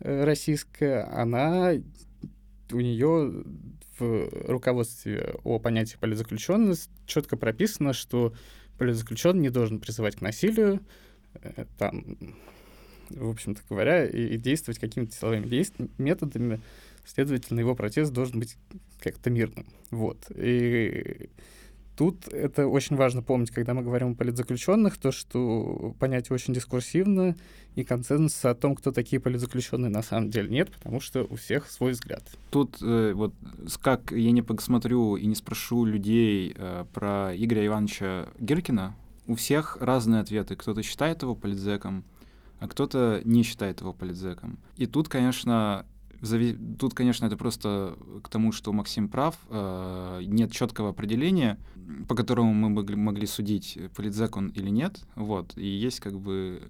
российская, 0.00 1.04
она 1.04 1.74
у 2.72 2.80
нее 2.80 3.44
в 3.98 4.28
руководстве 4.46 5.34
о 5.44 5.58
понятии 5.58 5.96
политзаключенность 5.98 6.90
четко 7.06 7.36
прописано, 7.36 7.92
что 7.92 8.34
политзаключенный 8.78 9.42
не 9.42 9.50
должен 9.50 9.80
призывать 9.80 10.16
к 10.16 10.20
насилию, 10.20 10.80
э, 11.34 11.64
там, 11.78 12.16
в 13.10 13.28
общем-то 13.28 13.62
говоря, 13.68 14.04
и, 14.04 14.34
и 14.34 14.36
действовать 14.36 14.78
какими-то 14.78 15.14
силовыми 15.14 15.46
действиями, 15.46 15.90
методами, 15.98 16.60
следовательно, 17.04 17.60
его 17.60 17.74
протест 17.74 18.12
должен 18.12 18.40
быть 18.40 18.56
как-то 19.00 19.30
мирным. 19.30 19.66
Вот. 19.90 20.30
И 20.34 21.30
Тут 21.96 22.28
это 22.28 22.66
очень 22.66 22.96
важно 22.96 23.22
помнить, 23.22 23.50
когда 23.50 23.72
мы 23.72 23.82
говорим 23.82 24.12
о 24.12 24.14
политзаключенных, 24.14 24.98
то, 24.98 25.12
что 25.12 25.94
понятие 25.98 26.34
очень 26.34 26.52
дискурсивно, 26.52 27.34
и 27.74 27.84
консенсуса 27.84 28.50
о 28.50 28.54
том, 28.54 28.74
кто 28.74 28.92
такие 28.92 29.20
политзаключенные, 29.20 29.90
на 29.90 30.02
самом 30.02 30.30
деле 30.30 30.48
нет, 30.48 30.70
потому 30.72 31.00
что 31.00 31.26
у 31.28 31.36
всех 31.36 31.70
свой 31.70 31.92
взгляд. 31.92 32.22
Тут 32.50 32.78
э, 32.82 33.12
вот 33.14 33.34
как 33.80 34.12
я 34.12 34.30
не 34.30 34.42
посмотрю 34.42 35.16
и 35.16 35.26
не 35.26 35.34
спрошу 35.34 35.84
людей 35.84 36.54
э, 36.56 36.84
про 36.92 37.32
Игоря 37.34 37.66
Ивановича 37.66 38.28
Гиркина, 38.38 38.94
у 39.26 39.34
всех 39.34 39.78
разные 39.80 40.20
ответы. 40.20 40.54
Кто-то 40.54 40.82
считает 40.82 41.22
его 41.22 41.34
политзеком, 41.34 42.04
а 42.60 42.68
кто-то 42.68 43.20
не 43.24 43.42
считает 43.42 43.80
его 43.80 43.92
политзеком. 43.92 44.58
И 44.76 44.86
тут, 44.86 45.08
конечно, 45.08 45.86
Тут, 46.78 46.94
конечно, 46.94 47.26
это 47.26 47.36
просто 47.36 47.96
к 48.22 48.28
тому, 48.28 48.50
что 48.50 48.72
Максим 48.72 49.08
прав. 49.08 49.36
Э, 49.50 50.20
нет 50.24 50.52
четкого 50.52 50.90
определения, 50.90 51.58
по 52.08 52.14
которому 52.14 52.52
мы 52.52 52.70
могли, 52.96 53.26
судить, 53.26 53.78
политзек 53.94 54.36
он 54.36 54.48
или 54.48 54.70
нет. 54.70 55.00
Вот. 55.14 55.56
И 55.56 55.66
есть 55.66 56.00
как 56.00 56.18
бы 56.18 56.62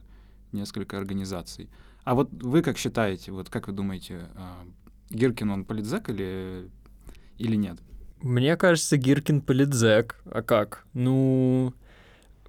несколько 0.52 0.98
организаций. 0.98 1.68
А 2.04 2.14
вот 2.14 2.30
вы 2.42 2.62
как 2.62 2.78
считаете, 2.78 3.32
вот 3.32 3.50
как 3.50 3.66
вы 3.66 3.72
думаете, 3.72 4.28
э, 4.34 4.52
Гиркин 5.10 5.50
он 5.50 5.64
политзек 5.64 6.08
или, 6.08 6.68
или 7.38 7.56
нет? 7.56 7.78
Мне 8.22 8.56
кажется, 8.56 8.96
Гиркин 8.96 9.40
политзек. 9.40 10.20
А 10.24 10.42
как? 10.42 10.86
Ну, 10.94 11.72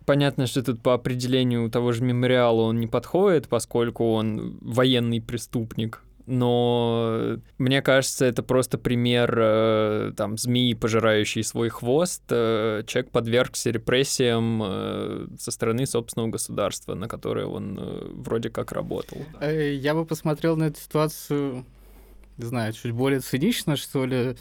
понятно, 0.06 0.48
что 0.48 0.64
тут 0.64 0.82
по 0.82 0.94
определению 0.94 1.70
того 1.70 1.92
же 1.92 2.04
мемориала 2.04 2.62
он 2.62 2.80
не 2.80 2.88
подходит, 2.88 3.48
поскольку 3.48 4.12
он 4.12 4.58
военный 4.62 5.22
преступник 5.22 6.04
но 6.28 7.38
мне 7.58 7.82
кажется, 7.82 8.26
это 8.26 8.44
просто 8.44 8.78
пример 8.78 9.34
э, 9.38 10.12
там 10.16 10.38
змеи, 10.38 10.74
пожирающей 10.74 11.42
свой 11.42 11.70
хвост. 11.70 12.22
Э, 12.30 12.84
человек 12.86 13.12
подвергся 13.12 13.72
репрессиям 13.72 14.62
э, 14.64 15.28
со 15.40 15.52
стороны 15.52 15.86
собственного 15.86 16.30
государства, 16.30 16.96
на 16.96 17.08
которое 17.08 17.46
он 17.46 17.80
вроде 18.12 18.50
как 18.50 18.74
работал. 18.74 19.18
Я 19.42 19.94
бы 19.94 20.06
посмотрел 20.06 20.58
на 20.58 20.66
эту 20.66 20.82
ситуацию, 20.82 21.66
не 22.38 22.46
знаю, 22.46 22.74
чуть 22.74 22.92
более 22.92 23.22
цинично, 23.22 23.78
что 23.78 24.06
ли, 24.06 24.36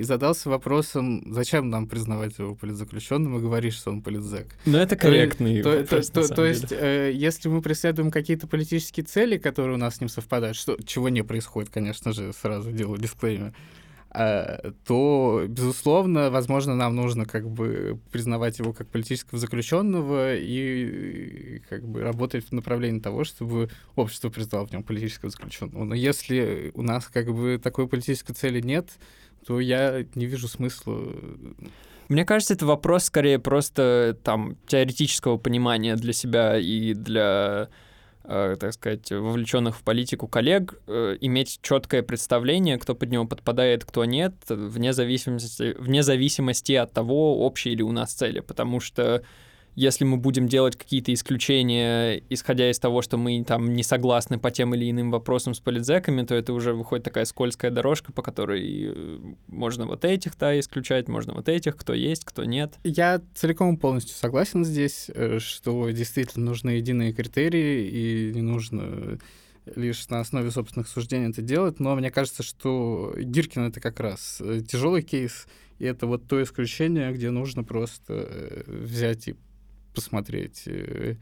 и 0.00 0.02
задался 0.02 0.48
вопросом, 0.48 1.22
зачем 1.30 1.68
нам 1.68 1.86
признавать 1.86 2.38
его 2.38 2.54
политзаключенным 2.54 3.36
и 3.36 3.40
говорить, 3.40 3.74
что 3.74 3.90
он 3.90 4.00
политзек. 4.00 4.46
Ну, 4.64 4.78
это 4.78 4.96
корректный 4.96 5.62
то, 5.62 5.76
вопрос, 5.76 6.08
то, 6.08 6.26
то, 6.26 6.36
то 6.36 6.46
есть, 6.46 6.72
э, 6.72 7.12
если 7.12 7.50
мы 7.50 7.60
преследуем 7.60 8.10
какие-то 8.10 8.46
политические 8.46 9.04
цели, 9.04 9.36
которые 9.36 9.74
у 9.74 9.78
нас 9.78 9.96
с 9.96 10.00
ним 10.00 10.08
совпадают, 10.08 10.56
что, 10.56 10.78
чего 10.86 11.10
не 11.10 11.22
происходит, 11.22 11.68
конечно 11.68 12.14
же, 12.14 12.32
сразу 12.32 12.72
делаю 12.72 12.98
дисклеймер, 12.98 13.52
э, 14.14 14.72
то, 14.86 15.44
безусловно, 15.46 16.30
возможно, 16.30 16.74
нам 16.74 16.96
нужно 16.96 17.26
как 17.26 17.46
бы 17.50 18.00
признавать 18.10 18.58
его 18.58 18.72
как 18.72 18.88
политического 18.88 19.38
заключенного 19.38 20.34
и 20.34 21.60
как 21.68 21.86
бы 21.86 22.00
работать 22.00 22.46
в 22.46 22.52
направлении 22.52 23.00
того, 23.00 23.24
чтобы 23.24 23.68
общество 23.96 24.30
признало 24.30 24.66
в 24.66 24.72
нем 24.72 24.82
политического 24.82 25.28
заключенного. 25.30 25.84
Но 25.84 25.94
если 25.94 26.70
у 26.72 26.80
нас 26.80 27.04
как 27.08 27.34
бы 27.34 27.60
такой 27.62 27.86
политической 27.86 28.32
цели 28.32 28.62
нет, 28.62 28.88
то 29.46 29.60
я 29.60 30.04
не 30.14 30.26
вижу 30.26 30.48
смысла. 30.48 31.00
Мне 32.08 32.24
кажется, 32.24 32.54
это 32.54 32.66
вопрос 32.66 33.04
скорее 33.04 33.38
просто 33.38 34.16
там 34.24 34.56
теоретического 34.66 35.36
понимания 35.36 35.94
для 35.96 36.12
себя 36.12 36.58
и 36.58 36.92
для 36.92 37.68
э, 38.24 38.56
так 38.58 38.72
сказать, 38.72 39.10
вовлеченных 39.10 39.76
в 39.76 39.82
политику 39.82 40.26
коллег, 40.26 40.80
э, 40.86 41.16
иметь 41.20 41.60
четкое 41.62 42.02
представление, 42.02 42.78
кто 42.78 42.94
под 42.94 43.10
него 43.10 43.26
подпадает, 43.26 43.84
кто 43.84 44.04
нет, 44.04 44.34
вне 44.48 44.92
зависимости, 44.92 45.74
вне 45.78 46.02
зависимости 46.02 46.72
от 46.72 46.92
того, 46.92 47.44
общие 47.44 47.74
ли 47.74 47.82
у 47.82 47.92
нас 47.92 48.12
цели. 48.12 48.40
Потому 48.40 48.80
что 48.80 49.22
если 49.74 50.04
мы 50.04 50.16
будем 50.16 50.48
делать 50.48 50.76
какие-то 50.76 51.12
исключения, 51.14 52.22
исходя 52.28 52.70
из 52.70 52.78
того, 52.78 53.02
что 53.02 53.16
мы 53.16 53.44
там 53.44 53.72
не 53.72 53.82
согласны 53.82 54.38
по 54.38 54.50
тем 54.50 54.74
или 54.74 54.90
иным 54.90 55.10
вопросам 55.10 55.54
с 55.54 55.60
политзеками, 55.60 56.24
то 56.24 56.34
это 56.34 56.52
уже 56.52 56.74
выходит 56.74 57.04
такая 57.04 57.24
скользкая 57.24 57.70
дорожка, 57.70 58.12
по 58.12 58.22
которой 58.22 58.92
э, 58.92 59.18
можно 59.46 59.86
вот 59.86 60.04
этих, 60.04 60.36
да, 60.38 60.58
исключать, 60.58 61.08
можно 61.08 61.34
вот 61.34 61.48
этих, 61.48 61.76
кто 61.76 61.94
есть, 61.94 62.24
кто 62.24 62.44
нет. 62.44 62.74
Я 62.84 63.20
целиком 63.34 63.76
полностью 63.76 64.16
согласен 64.16 64.64
здесь, 64.64 65.10
э, 65.14 65.38
что 65.38 65.90
действительно 65.90 66.46
нужны 66.46 66.70
единые 66.70 67.12
критерии, 67.12 67.88
и 67.88 68.32
не 68.34 68.42
нужно 68.42 69.18
лишь 69.76 70.08
на 70.08 70.20
основе 70.20 70.50
собственных 70.50 70.88
суждений 70.88 71.30
это 71.30 71.42
делать, 71.42 71.78
но 71.80 71.94
мне 71.94 72.10
кажется, 72.10 72.42
что 72.42 73.14
Гиркин 73.16 73.68
это 73.68 73.80
как 73.80 74.00
раз 74.00 74.38
э, 74.40 74.62
тяжелый 74.66 75.02
кейс, 75.02 75.46
и 75.78 75.84
это 75.84 76.06
вот 76.06 76.26
то 76.26 76.42
исключение, 76.42 77.12
где 77.12 77.30
нужно 77.30 77.62
просто 77.62 78.64
взять 78.66 79.28
и 79.28 79.36
посмотреть, 79.94 80.62
э, 80.66 81.16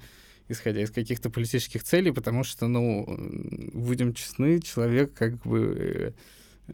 исходя 0.48 0.82
из 0.82 0.90
каких-то 0.90 1.30
политических 1.30 1.84
целей, 1.84 2.12
потому 2.12 2.44
что, 2.44 2.68
ну, 2.68 3.06
будем 3.72 4.14
честны, 4.14 4.60
человек 4.60 5.12
как 5.14 5.37
бы 5.42 6.14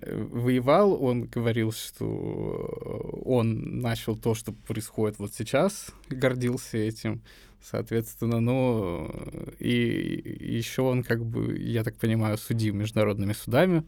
э, 0.00 0.24
воевал, 0.30 1.02
он 1.02 1.24
говорил, 1.24 1.72
что 1.72 3.22
он 3.24 3.80
начал 3.80 4.16
то, 4.16 4.34
что 4.34 4.52
происходит 4.52 5.18
вот 5.18 5.34
сейчас, 5.34 5.88
гордился 6.08 6.78
этим, 6.78 7.22
соответственно, 7.62 8.40
но 8.40 9.10
и 9.58 10.22
еще 10.40 10.82
он 10.82 11.02
как 11.02 11.24
бы, 11.24 11.58
я 11.58 11.82
так 11.82 11.96
понимаю, 11.96 12.38
судим 12.38 12.78
международными 12.78 13.32
судами, 13.32 13.84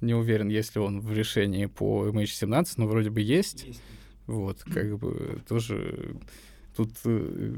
не 0.00 0.14
уверен, 0.14 0.48
есть 0.48 0.74
ли 0.74 0.80
он 0.80 1.00
в 1.00 1.12
решении 1.12 1.66
по 1.66 2.08
MH17, 2.08 2.74
но 2.76 2.86
вроде 2.86 3.10
бы 3.10 3.20
есть. 3.20 3.64
есть. 3.64 3.82
Вот, 4.26 4.62
как 4.62 4.98
бы 4.98 5.42
тоже 5.48 6.16
Тут 6.76 6.90
э, 7.04 7.54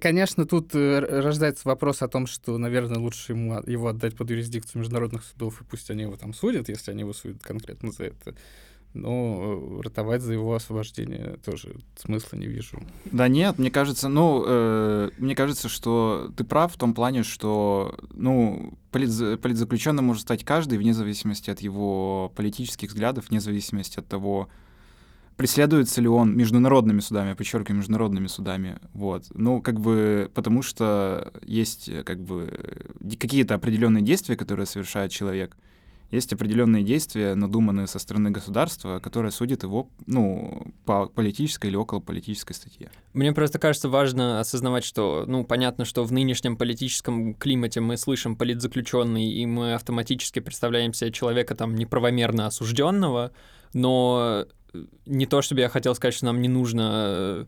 Конечно, 0.00 0.46
тут 0.46 0.74
э, 0.74 0.98
рождается 0.98 1.68
вопрос 1.68 2.02
о 2.02 2.08
том, 2.08 2.26
что, 2.26 2.58
наверное, 2.58 2.98
лучше 2.98 3.32
ему 3.32 3.60
его 3.66 3.88
отдать 3.88 4.16
под 4.16 4.30
юрисдикцию 4.30 4.80
международных 4.80 5.24
судов, 5.24 5.60
и 5.60 5.64
пусть 5.64 5.90
они 5.90 6.02
его 6.02 6.16
там 6.16 6.34
судят, 6.34 6.68
если 6.68 6.90
они 6.90 7.00
его 7.00 7.12
судят 7.12 7.42
конкретно 7.42 7.92
за 7.92 8.04
это. 8.04 8.34
но 8.94 9.80
ратовать 9.80 10.22
за 10.22 10.32
его 10.32 10.54
освобождение 10.54 11.38
тоже 11.44 11.76
смысла 11.96 12.36
не 12.36 12.46
вижу. 12.46 12.82
Да 13.04 13.28
нет, 13.28 13.58
мне 13.58 13.70
кажется, 13.70 14.08
ну, 14.08 14.44
э, 14.46 15.10
мне 15.18 15.36
кажется, 15.36 15.68
что 15.68 16.32
ты 16.36 16.44
прав 16.44 16.74
в 16.74 16.76
том 16.76 16.92
плане, 16.92 17.22
что, 17.22 17.96
ну, 18.12 18.76
политз, 18.90 19.38
политзаключенным 19.40 20.04
может 20.04 20.22
стать 20.22 20.44
каждый 20.44 20.78
вне 20.78 20.94
зависимости 20.94 21.48
от 21.48 21.60
его 21.60 22.32
политических 22.34 22.88
взглядов, 22.88 23.28
вне 23.28 23.40
зависимости 23.40 24.00
от 24.00 24.08
того, 24.08 24.48
преследуется 25.42 26.00
ли 26.00 26.06
он 26.06 26.36
международными 26.36 27.00
судами, 27.00 27.34
подчеркиваю, 27.34 27.78
международными 27.78 28.28
судами, 28.28 28.78
вот. 28.94 29.24
Ну, 29.34 29.60
как 29.60 29.80
бы, 29.80 30.30
потому 30.34 30.62
что 30.62 31.32
есть, 31.44 31.90
как 32.04 32.22
бы, 32.22 32.76
какие-то 33.18 33.56
определенные 33.56 34.04
действия, 34.04 34.36
которые 34.36 34.66
совершает 34.66 35.10
человек, 35.10 35.56
есть 36.12 36.32
определенные 36.32 36.84
действия, 36.84 37.34
надуманные 37.34 37.88
со 37.88 37.98
стороны 37.98 38.30
государства, 38.30 39.00
которое 39.00 39.32
судит 39.32 39.64
его, 39.64 39.88
ну, 40.06 40.72
по 40.84 41.06
политической 41.06 41.66
или 41.66 41.76
околополитической 41.76 42.52
статье. 42.52 42.92
Мне 43.12 43.32
просто 43.32 43.58
кажется 43.58 43.88
важно 43.88 44.38
осознавать, 44.38 44.84
что, 44.84 45.24
ну, 45.26 45.42
понятно, 45.42 45.84
что 45.84 46.04
в 46.04 46.12
нынешнем 46.12 46.56
политическом 46.56 47.34
климате 47.34 47.80
мы 47.80 47.96
слышим 47.96 48.36
политзаключенный, 48.36 49.26
и 49.26 49.44
мы 49.44 49.74
автоматически 49.74 50.38
представляем 50.38 50.94
себе 50.94 51.10
человека 51.10 51.56
там 51.56 51.74
неправомерно 51.74 52.46
осужденного, 52.46 53.32
но 53.74 54.46
не 55.06 55.26
то, 55.26 55.42
чтобы 55.42 55.60
я 55.60 55.68
хотел 55.68 55.94
сказать, 55.94 56.14
что 56.14 56.26
нам 56.26 56.40
не 56.40 56.48
нужно 56.48 57.46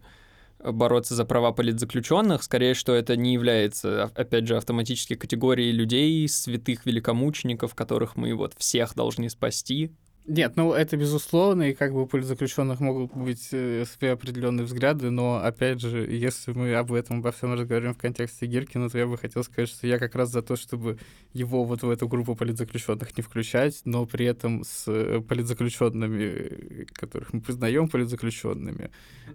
э, 0.58 0.72
бороться 0.72 1.14
за 1.14 1.24
права 1.24 1.52
политзаключенных, 1.52 2.42
скорее, 2.42 2.74
что 2.74 2.94
это 2.94 3.16
не 3.16 3.32
является, 3.32 4.04
опять 4.14 4.46
же, 4.46 4.56
автоматически 4.56 5.14
категорией 5.14 5.72
людей, 5.72 6.28
святых 6.28 6.86
великомучеников, 6.86 7.74
которых 7.74 8.16
мы 8.16 8.34
вот 8.34 8.54
всех 8.56 8.94
должны 8.94 9.28
спасти, 9.30 9.92
нет, 10.26 10.56
ну 10.56 10.72
это 10.72 10.96
безусловно, 10.96 11.64
и 11.64 11.74
как 11.74 11.92
бы 11.92 12.02
у 12.02 12.06
политзаключенных 12.06 12.80
могут 12.80 13.14
быть 13.14 13.48
э, 13.52 13.84
свои 13.84 14.10
определенные 14.10 14.64
взгляды, 14.64 15.10
но 15.10 15.36
опять 15.36 15.82
же, 15.82 16.10
если 16.10 16.52
мы 16.52 16.74
об 16.74 16.94
этом 16.94 17.18
обо 17.18 17.30
всем 17.30 17.52
разговариваем 17.52 17.94
в 17.94 17.98
контексте 17.98 18.46
Гиркина, 18.46 18.88
то 18.88 18.96
я 18.96 19.06
бы 19.06 19.18
хотел 19.18 19.44
сказать, 19.44 19.68
что 19.68 19.86
я 19.86 19.98
как 19.98 20.14
раз 20.14 20.30
за 20.30 20.40
то, 20.40 20.56
чтобы 20.56 20.98
его 21.34 21.64
вот 21.64 21.82
в 21.82 21.90
эту 21.90 22.08
группу 22.08 22.34
политзаключенных 22.34 23.14
не 23.18 23.22
включать, 23.22 23.82
но 23.84 24.06
при 24.06 24.24
этом 24.24 24.64
с 24.64 24.84
э, 24.86 25.20
политзаключенными, 25.20 26.86
которых 26.94 27.34
мы 27.34 27.42
признаем 27.42 27.88
политзаключенными, 27.88 28.90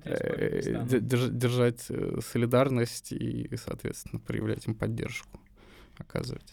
э, 0.05 1.00
держать 1.01 1.86
э, 1.89 2.19
солидарность 2.25 3.12
и, 3.12 3.48
соответственно, 3.63 4.19
проявлять 4.19 4.65
им 4.65 4.74
поддержку, 4.74 5.39
оказывать. 6.00 6.51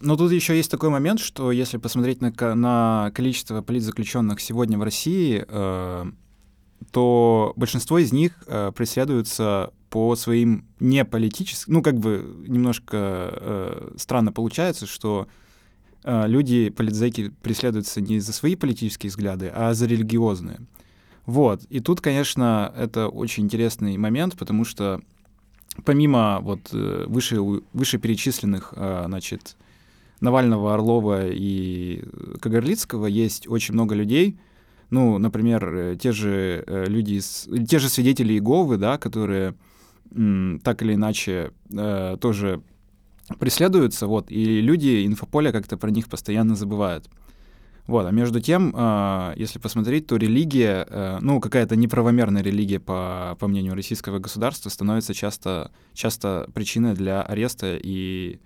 Но 0.00 0.16
тут 0.16 0.32
еще 0.32 0.56
есть 0.56 0.70
такой 0.70 0.90
момент, 0.90 1.20
что 1.20 1.52
если 1.52 1.78
посмотреть 1.78 2.20
на, 2.20 2.32
на 2.54 3.10
количество 3.14 3.62
политзаключенных 3.62 4.40
сегодня 4.40 4.78
в 4.78 4.82
России, 4.82 5.44
э, 5.46 6.04
то 6.90 7.52
большинство 7.56 7.98
из 7.98 8.12
них 8.12 8.32
э, 8.46 8.72
преследуются 8.74 9.72
по 9.90 10.14
своим 10.16 10.66
не 10.80 11.04
политическим, 11.04 11.74
ну 11.74 11.82
как 11.82 11.98
бы 11.98 12.44
немножко 12.46 12.96
э, 12.96 13.94
странно 13.96 14.32
получается, 14.32 14.86
что 14.86 15.28
э, 16.04 16.26
люди, 16.26 16.70
политзеки, 16.70 17.30
преследуются 17.42 18.00
не 18.00 18.18
за 18.20 18.32
свои 18.32 18.56
политические 18.56 19.10
взгляды, 19.10 19.50
а 19.54 19.72
за 19.72 19.86
религиозные. 19.86 20.58
Вот. 21.24 21.64
И 21.64 21.80
тут, 21.80 22.00
конечно, 22.00 22.72
это 22.76 23.08
очень 23.08 23.44
интересный 23.44 23.96
момент, 23.96 24.36
потому 24.36 24.64
что 24.64 25.00
помимо 25.84 26.40
вот 26.40 26.70
э, 26.72 27.04
выше, 27.08 27.40
вышеперечисленных, 27.72 28.74
э, 28.76 29.04
значит, 29.06 29.56
Навального, 30.20 30.74
Орлова 30.74 31.26
и 31.26 32.04
Кагарлицкого 32.40 33.06
есть 33.06 33.48
очень 33.48 33.74
много 33.74 33.94
людей, 33.94 34.38
ну, 34.90 35.18
например, 35.18 35.74
э, 35.74 35.96
те 35.96 36.12
же 36.12 36.62
э, 36.66 36.84
люди, 36.86 37.20
те 37.66 37.78
же 37.78 37.88
свидетели 37.88 38.34
Иеговы, 38.34 38.76
да, 38.76 38.98
которые 38.98 39.54
так 40.62 40.82
или 40.82 40.94
иначе 40.94 41.50
э, 41.76 42.16
тоже 42.20 42.62
преследуются, 43.40 44.06
вот, 44.06 44.30
и 44.30 44.60
люди 44.60 45.04
инфополя 45.04 45.50
как-то 45.50 45.76
про 45.76 45.90
них 45.90 46.08
постоянно 46.08 46.54
забывают. 46.54 47.10
Вот, 47.86 48.06
а 48.06 48.10
между 48.10 48.40
тем, 48.40 48.72
э, 48.74 49.34
если 49.36 49.58
посмотреть, 49.58 50.06
то 50.06 50.16
религия, 50.16 50.86
э, 50.88 51.18
ну, 51.20 51.40
какая-то 51.40 51.76
неправомерная 51.76 52.42
религия, 52.42 52.80
по, 52.80 53.36
по 53.38 53.48
мнению 53.48 53.74
российского 53.74 54.18
государства, 54.18 54.70
становится 54.70 55.14
часто, 55.14 55.70
часто 55.92 56.48
причиной 56.54 56.94
для 56.94 57.22
ареста 57.22 57.76
и 57.80 58.40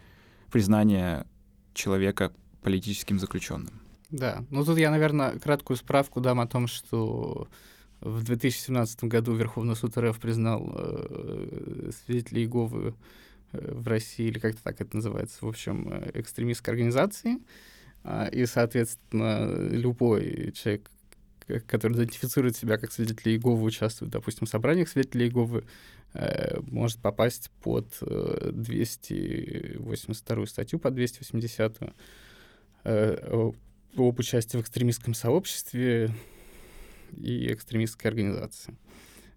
признания 0.51 1.27
человека 1.81 2.33
политическим 2.63 3.19
заключенным. 3.19 3.81
Да, 4.11 4.45
ну 4.51 4.65
тут 4.65 4.79
я, 4.79 4.91
наверное, 4.91 5.39
краткую 5.39 5.77
справку 5.77 6.21
дам 6.21 6.41
о 6.41 6.47
том, 6.47 6.67
что 6.67 7.49
в 8.01 8.23
2017 8.25 9.05
году 9.05 9.35
Верховный 9.35 9.77
суд 9.77 9.97
РФ 9.97 10.19
признал 10.19 10.73
э, 10.75 11.91
свидетелей 12.05 12.43
Иеговы 12.43 12.95
э, 13.53 13.73
в 13.75 13.87
России, 13.87 14.27
или 14.27 14.39
как-то 14.39 14.63
так 14.63 14.81
это 14.81 14.97
называется, 14.97 15.39
в 15.45 15.49
общем, 15.49 15.89
э, 15.93 16.11
экстремистской 16.15 16.73
организации. 16.73 17.39
Э, 18.05 18.29
и, 18.33 18.47
соответственно, 18.47 19.69
любой 19.71 20.53
человек, 20.53 20.91
который 21.67 21.99
идентифицирует 21.99 22.57
себя 22.57 22.79
как 22.79 22.91
свидетель 22.91 23.33
Иеговы, 23.33 23.63
участвует, 23.63 24.11
допустим, 24.13 24.47
в 24.47 24.51
собраниях 24.51 24.89
свидетелей 24.89 25.27
Иеговы, 25.27 25.65
может 26.13 26.99
попасть 27.01 27.51
под 27.63 27.87
э, 28.03 28.51
282 28.53 30.47
статью, 30.47 30.79
под 30.79 30.95
280 30.95 31.79
э, 32.85 33.53
об 33.97 34.19
участии 34.19 34.57
в 34.57 34.63
экстремистском 34.63 35.15
сообществе 35.15 36.11
и 37.17 37.53
экстремистской 37.53 38.11
организации. 38.11 38.75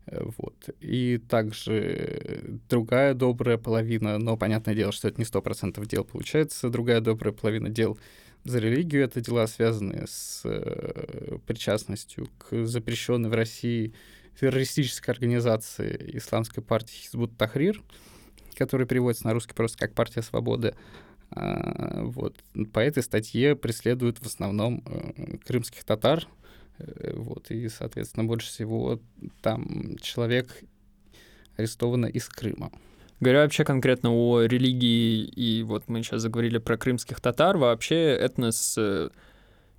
Э, 0.08 0.24
вот. 0.38 0.70
И 0.80 1.20
также 1.30 2.60
другая 2.70 3.14
добрая 3.14 3.58
половина, 3.58 4.18
но 4.18 4.38
понятное 4.38 4.76
дело, 4.76 4.92
что 4.92 5.08
это 5.08 5.20
не 5.20 5.26
сто 5.26 5.42
процентов 5.42 5.88
дел 5.88 6.04
получается, 6.04 6.70
другая 6.70 7.02
добрая 7.02 7.34
половина 7.34 7.70
дел 7.70 7.98
за 8.44 8.60
религию— 8.60 9.04
это 9.06 9.22
дела, 9.22 9.48
связанные 9.48 10.06
с 10.08 10.42
э, 10.44 11.38
причастностью 11.48 12.28
к 12.38 12.66
запрещенной 12.66 13.30
в 13.30 13.34
России 13.34 13.94
террористической 14.39 15.13
организации 15.13 16.12
исламской 16.13 16.63
партии 16.63 16.96
Хизбут 16.96 17.38
Тахрир, 17.38 17.82
которая 18.56 18.88
переводится 18.88 19.26
на 19.26 19.34
русский 19.34 19.54
просто 19.54 19.78
как 19.78 19.93
«Партия 19.93 20.22
свободы». 20.22 20.76
А, 21.32 22.04
вот. 22.04 22.36
По 22.72 22.80
этой 22.80 23.02
статье 23.02 23.56
преследуют 23.56 24.19
в 24.19 24.26
основном 24.26 24.84
э, 24.86 25.38
крымских 25.46 25.84
татар, 25.84 26.28
э, 26.78 27.13
вот, 27.15 27.50
и, 27.50 27.67
соответственно, 27.69 28.26
больше 28.26 28.50
всего 28.50 29.00
там 29.41 29.98
человек 30.00 30.63
арестовано 31.58 32.06
из 32.06 32.28
Крыма. 32.30 32.72
Говоря 33.19 33.43
вообще 33.43 33.63
конкретно 33.63 34.12
о 34.12 34.41
религии, 34.41 35.24
и 35.26 35.63
вот 35.63 35.88
мы 35.88 36.04
сейчас 36.04 36.22
заговорили 36.22 36.58
про 36.58 36.78
крымских 36.78 37.22
татар, 37.22 37.58
вообще 37.58 38.12
этнос 38.12 38.76
э, 38.78 39.10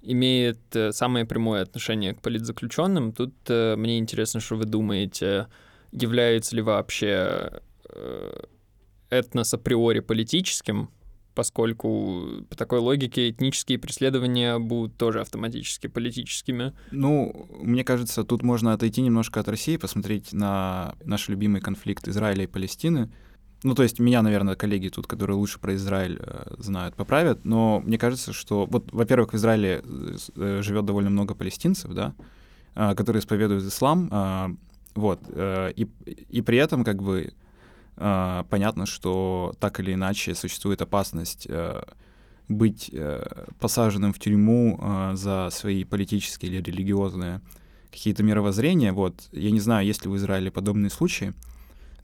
имеет 0.04 0.58
э, 0.74 0.92
самое 0.92 1.24
прямое 1.24 1.62
отношение 1.62 2.14
к 2.14 2.20
политзаключенным. 2.20 3.12
Тут 3.12 3.34
э, 3.48 3.76
мне 3.76 3.98
интересно, 3.98 4.40
что 4.40 4.56
вы 4.56 4.64
думаете, 4.64 5.48
является 5.92 6.56
ли 6.56 6.62
вообще 6.62 7.60
этнос 9.10 9.54
априори 9.54 10.00
политическим, 10.00 10.90
поскольку 11.34 12.44
по 12.48 12.56
такой 12.56 12.78
логике 12.78 13.30
этнические 13.30 13.78
преследования 13.78 14.58
будут 14.58 14.96
тоже 14.96 15.20
автоматически 15.20 15.88
политическими. 15.88 16.72
Ну, 16.90 17.48
мне 17.60 17.84
кажется, 17.84 18.24
тут 18.24 18.42
можно 18.42 18.72
отойти 18.72 19.02
немножко 19.02 19.40
от 19.40 19.48
России, 19.48 19.76
посмотреть 19.76 20.32
на 20.32 20.94
наш 21.04 21.28
любимый 21.28 21.60
конфликт 21.60 22.08
Израиля 22.08 22.44
и 22.44 22.48
Палестины. 22.48 23.10
Ну, 23.64 23.74
то 23.74 23.82
есть 23.82 23.98
меня, 23.98 24.20
наверное, 24.20 24.56
коллеги 24.56 24.90
тут, 24.90 25.06
которые 25.06 25.38
лучше 25.38 25.58
про 25.58 25.74
Израиль 25.74 26.18
э, 26.20 26.54
знают, 26.58 26.96
поправят, 26.96 27.46
но 27.46 27.80
мне 27.80 27.96
кажется, 27.96 28.34
что, 28.34 28.66
вот, 28.66 28.92
во-первых, 28.92 29.32
в 29.32 29.36
Израиле 29.36 29.82
э, 30.36 30.60
живет 30.62 30.84
довольно 30.84 31.08
много 31.08 31.34
палестинцев, 31.34 31.90
да, 31.92 32.14
э, 32.74 32.94
которые 32.94 33.20
исповедуют 33.20 33.64
ислам, 33.64 34.10
э, 34.12 34.56
вот, 34.94 35.20
э, 35.28 35.72
и, 35.76 35.88
и 36.28 36.42
при 36.42 36.58
этом, 36.58 36.84
как 36.84 37.02
бы, 37.02 37.32
э, 37.96 38.44
понятно, 38.50 38.84
что 38.84 39.54
так 39.60 39.80
или 39.80 39.94
иначе 39.94 40.34
существует 40.34 40.82
опасность 40.82 41.46
э, 41.48 41.82
быть 42.50 42.90
э, 42.92 43.46
посаженным 43.60 44.12
в 44.12 44.18
тюрьму 44.18 44.78
э, 44.78 45.12
за 45.14 45.48
свои 45.50 45.84
политические 45.84 46.52
или 46.52 46.62
религиозные 46.62 47.40
какие-то 47.90 48.22
мировоззрения, 48.24 48.92
вот, 48.92 49.14
я 49.32 49.50
не 49.50 49.60
знаю, 49.60 49.86
есть 49.86 50.04
ли 50.04 50.10
в 50.10 50.16
Израиле 50.16 50.50
подобные 50.50 50.90
случаи, 50.90 51.32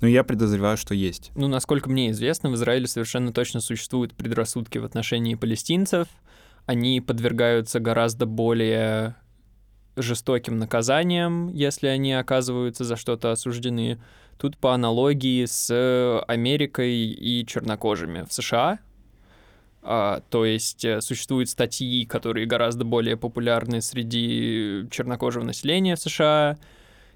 но 0.00 0.08
я 0.08 0.24
подозреваю, 0.24 0.76
что 0.76 0.94
есть. 0.94 1.30
Ну, 1.34 1.48
насколько 1.48 1.90
мне 1.90 2.10
известно, 2.10 2.50
в 2.50 2.54
Израиле 2.54 2.86
совершенно 2.86 3.32
точно 3.32 3.60
существуют 3.60 4.14
предрассудки 4.14 4.78
в 4.78 4.84
отношении 4.84 5.34
палестинцев. 5.34 6.08
Они 6.66 7.00
подвергаются 7.00 7.80
гораздо 7.80 8.26
более 8.26 9.16
жестоким 9.96 10.58
наказаниям, 10.58 11.48
если 11.48 11.88
они 11.88 12.12
оказываются 12.12 12.84
за 12.84 12.96
что-то 12.96 13.32
осуждены. 13.32 14.00
Тут 14.38 14.56
по 14.56 14.72
аналогии 14.74 15.44
с 15.44 16.22
Америкой 16.26 16.94
и 16.94 17.44
чернокожими 17.46 18.22
в 18.22 18.32
США. 18.32 18.78
А, 19.82 20.22
то 20.28 20.44
есть 20.44 20.84
э, 20.84 21.00
существуют 21.00 21.48
статьи, 21.48 22.04
которые 22.04 22.46
гораздо 22.46 22.84
более 22.84 23.16
популярны 23.16 23.80
среди 23.80 24.86
чернокожего 24.90 25.42
населения 25.42 25.96
в 25.96 26.00
США, 26.00 26.58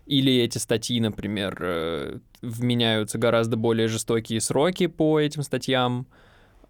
или 0.07 0.37
эти 0.43 0.59
статьи, 0.59 1.01
например, 1.01 1.57
э, 1.61 2.19
вменяются 2.43 3.19
гораздо 3.19 3.57
более 3.57 3.89
жестокие 3.89 4.41
сроки 4.41 4.87
по 4.87 5.19
этим 5.19 5.43
статьям. 5.43 6.07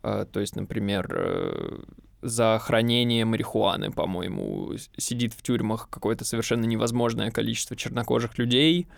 А, 0.03 0.25
то 0.25 0.41
есть, 0.41 0.57
например, 0.57 1.07
э, 1.11 1.79
за 2.23 2.59
хранение 2.61 3.25
марихуаны, 3.25 3.91
по-моему, 3.91 4.73
сидит 4.97 5.35
в 5.35 5.43
тюрьмах 5.43 5.89
какое-то 5.91 6.25
совершенно 6.25 6.65
невозможное 6.65 7.31
количество 7.31 7.77
чернокожих 7.77 8.39
людей, 8.39 8.89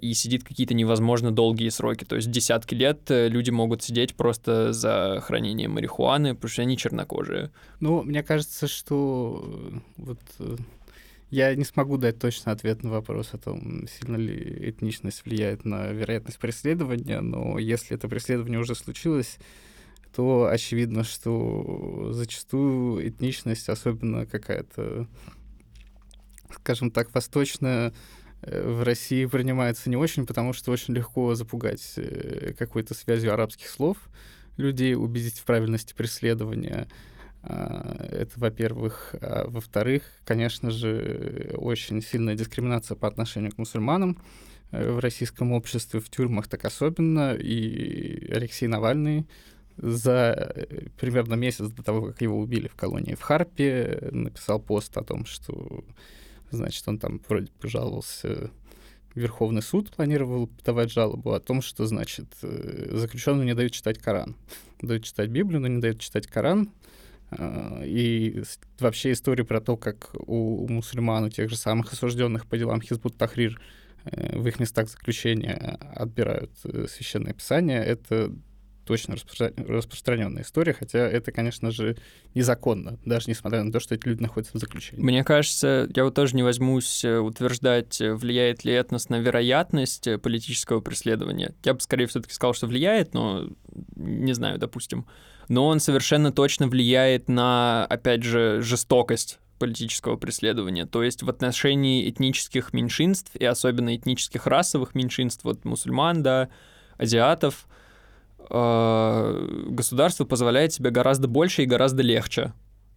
и 0.00 0.14
сидит 0.14 0.44
какие-то 0.44 0.74
невозможно 0.74 1.32
долгие 1.32 1.68
сроки. 1.70 2.04
То 2.04 2.14
есть 2.14 2.30
десятки 2.30 2.76
лет 2.76 3.10
э, 3.10 3.28
люди 3.28 3.50
могут 3.50 3.82
сидеть 3.82 4.14
просто 4.14 4.72
за 4.72 5.20
хранение 5.20 5.66
марихуаны, 5.66 6.36
потому 6.36 6.48
что 6.48 6.62
они 6.62 6.76
чернокожие. 6.76 7.50
Ну, 7.80 8.02
мне 8.04 8.22
кажется, 8.22 8.68
что 8.68 9.42
э, 9.44 9.78
вот 9.96 10.20
э, 10.38 10.56
я 11.30 11.54
не 11.54 11.64
смогу 11.64 11.96
дать 11.96 12.18
точный 12.18 12.52
ответ 12.52 12.82
на 12.82 12.90
вопрос 12.90 13.30
о 13.32 13.38
том, 13.38 13.86
сильно 13.88 14.16
ли 14.16 14.70
этничность 14.70 15.24
влияет 15.24 15.64
на 15.64 15.92
вероятность 15.92 16.38
преследования, 16.38 17.20
но 17.20 17.58
если 17.58 17.96
это 17.96 18.08
преследование 18.08 18.60
уже 18.60 18.74
случилось, 18.74 19.38
то 20.14 20.48
очевидно, 20.50 21.04
что 21.04 22.12
зачастую 22.12 23.06
этничность, 23.08 23.68
особенно 23.68 24.26
какая-то, 24.26 25.06
скажем 26.50 26.90
так, 26.90 27.14
восточная, 27.14 27.92
Э, 28.42 28.68
в 28.68 28.82
России 28.82 29.26
принимается 29.26 29.90
не 29.90 29.96
очень, 29.96 30.26
потому 30.26 30.52
что 30.52 30.70
очень 30.70 30.94
легко 30.94 31.34
запугать 31.34 31.94
э, 31.96 32.54
какой-то 32.58 32.94
связью 32.94 33.32
арабских 33.32 33.68
слов 33.68 33.96
людей, 34.56 34.94
убедить 34.94 35.38
в 35.38 35.44
правильности 35.44 35.94
преследования. 35.94 36.88
А, 37.42 38.06
это, 38.10 38.32
во-первых. 38.36 39.14
А, 39.20 39.48
во-вторых, 39.48 40.02
конечно 40.24 40.70
же, 40.70 41.54
очень 41.56 42.02
сильная 42.02 42.34
дискриминация 42.34 42.96
по 42.96 43.08
отношению 43.08 43.52
к 43.52 43.58
мусульманам 43.58 44.18
э, 44.70 44.90
в 44.90 44.98
российском 44.98 45.52
обществе, 45.52 46.00
в 46.00 46.10
тюрьмах 46.10 46.48
так 46.48 46.64
особенно. 46.64 47.34
И 47.34 48.30
Алексей 48.32 48.66
Навальный 48.66 49.26
за 49.76 50.66
примерно 51.00 51.34
месяц 51.34 51.68
до 51.68 51.82
того, 51.84 52.06
как 52.06 52.20
его 52.20 52.38
убили 52.38 52.66
в 52.66 52.74
колонии 52.74 53.14
в 53.14 53.20
Харпе, 53.20 54.08
написал 54.10 54.58
пост 54.58 54.96
о 54.96 55.04
том, 55.04 55.24
что 55.24 55.84
Значит, 56.50 56.86
он 56.88 56.98
там 56.98 57.20
вроде 57.28 57.50
пожаловался 57.60 58.50
Верховный 59.14 59.62
суд, 59.62 59.90
планировал 59.90 60.46
подавать 60.46 60.90
жалобу 60.90 61.32
о 61.32 61.40
том, 61.40 61.60
что, 61.60 61.86
значит, 61.86 62.26
э, 62.42 62.90
заключенным 62.92 63.46
не 63.46 63.54
дают 63.54 63.72
читать 63.72 63.98
Коран. 63.98 64.36
Дают 64.80 65.04
читать 65.04 65.28
Библию, 65.30 65.60
но 65.60 65.68
не 65.68 65.80
дают 65.80 66.00
читать 66.00 66.26
Коран. 66.26 66.70
А, 67.30 67.82
и 67.84 68.42
вообще 68.78 69.12
история 69.12 69.44
про 69.44 69.60
то, 69.60 69.76
как 69.76 70.10
у 70.14 70.66
мусульман, 70.68 71.24
у 71.24 71.30
тех 71.30 71.50
же 71.50 71.56
самых 71.56 71.92
осужденных 71.92 72.46
по 72.46 72.56
делам 72.56 72.80
Хизбут 72.80 73.16
Тахрир 73.16 73.60
э, 74.04 74.38
в 74.38 74.46
их 74.46 74.58
местах 74.58 74.88
заключения 74.88 75.78
отбирают 75.94 76.52
э, 76.64 76.86
священное 76.88 77.34
писание, 77.34 77.84
это 77.84 78.32
точно 78.86 79.16
распро... 79.16 79.52
распространенная 79.58 80.42
история, 80.42 80.72
хотя 80.72 81.00
это, 81.00 81.30
конечно 81.30 81.70
же, 81.70 81.98
незаконно, 82.34 82.98
даже 83.04 83.28
несмотря 83.28 83.62
на 83.62 83.70
то, 83.70 83.80
что 83.80 83.94
эти 83.94 84.08
люди 84.08 84.22
находятся 84.22 84.56
в 84.56 84.60
заключении. 84.60 85.02
Мне 85.02 85.22
кажется, 85.24 85.86
я 85.94 86.04
вот 86.04 86.14
тоже 86.14 86.34
не 86.34 86.42
возьмусь 86.42 87.04
э, 87.04 87.18
утверждать, 87.18 88.00
влияет 88.00 88.64
ли 88.64 88.72
этнос 88.72 89.10
на 89.10 89.18
вероятность 89.18 90.08
политического 90.22 90.80
преследования. 90.80 91.54
Я 91.62 91.74
бы 91.74 91.80
скорее 91.80 92.06
все-таки 92.06 92.32
сказал, 92.32 92.54
что 92.54 92.66
влияет, 92.66 93.12
но 93.12 93.50
не 93.96 94.32
знаю, 94.32 94.58
допустим. 94.58 95.04
Но 95.48 95.66
он 95.66 95.80
совершенно 95.80 96.30
точно 96.30 96.68
влияет 96.68 97.28
на, 97.28 97.86
опять 97.86 98.22
же, 98.22 98.60
жестокость 98.60 99.38
политического 99.58 100.16
преследования. 100.16 100.86
То 100.86 101.02
есть 101.02 101.22
в 101.22 101.28
отношении 101.28 102.08
этнических 102.08 102.72
меньшинств 102.72 103.34
и 103.34 103.44
особенно 103.44 103.94
этнических 103.94 104.46
расовых 104.46 104.94
меньшинств, 104.94 105.44
вот 105.44 105.64
мусульман, 105.64 106.22
да, 106.22 106.48
азиатов, 106.96 107.66
э, 108.50 109.66
государство 109.68 110.24
позволяет 110.24 110.72
себе 110.72 110.90
гораздо 110.90 111.28
больше 111.28 111.62
и 111.62 111.66
гораздо 111.66 112.02
легче. 112.02 112.52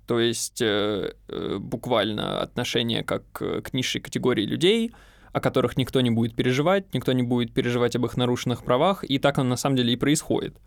То 0.07 0.19
есть 0.19 0.61
э, 0.61 1.13
э, 1.27 1.57
буквально 1.57 2.41
отношение 2.41 3.03
как 3.03 3.23
к 3.31 3.73
низшей 3.73 4.01
категории 4.01 4.45
людей, 4.45 4.91
о 5.31 5.39
которых 5.39 5.77
никто 5.77 6.01
не 6.01 6.11
будет 6.11 6.35
переживать, 6.35 6.93
никто 6.93 7.13
не 7.13 7.23
будет 7.23 7.53
переживать 7.53 7.95
об 7.95 8.05
их 8.05 8.17
нарушенных 8.17 8.63
правах, 8.63 9.03
и 9.03 9.17
так 9.19 9.37
оно 9.37 9.51
на 9.51 9.55
самом 9.55 9.77
деле 9.77 9.93
и 9.93 9.95
происходит. 9.95 10.57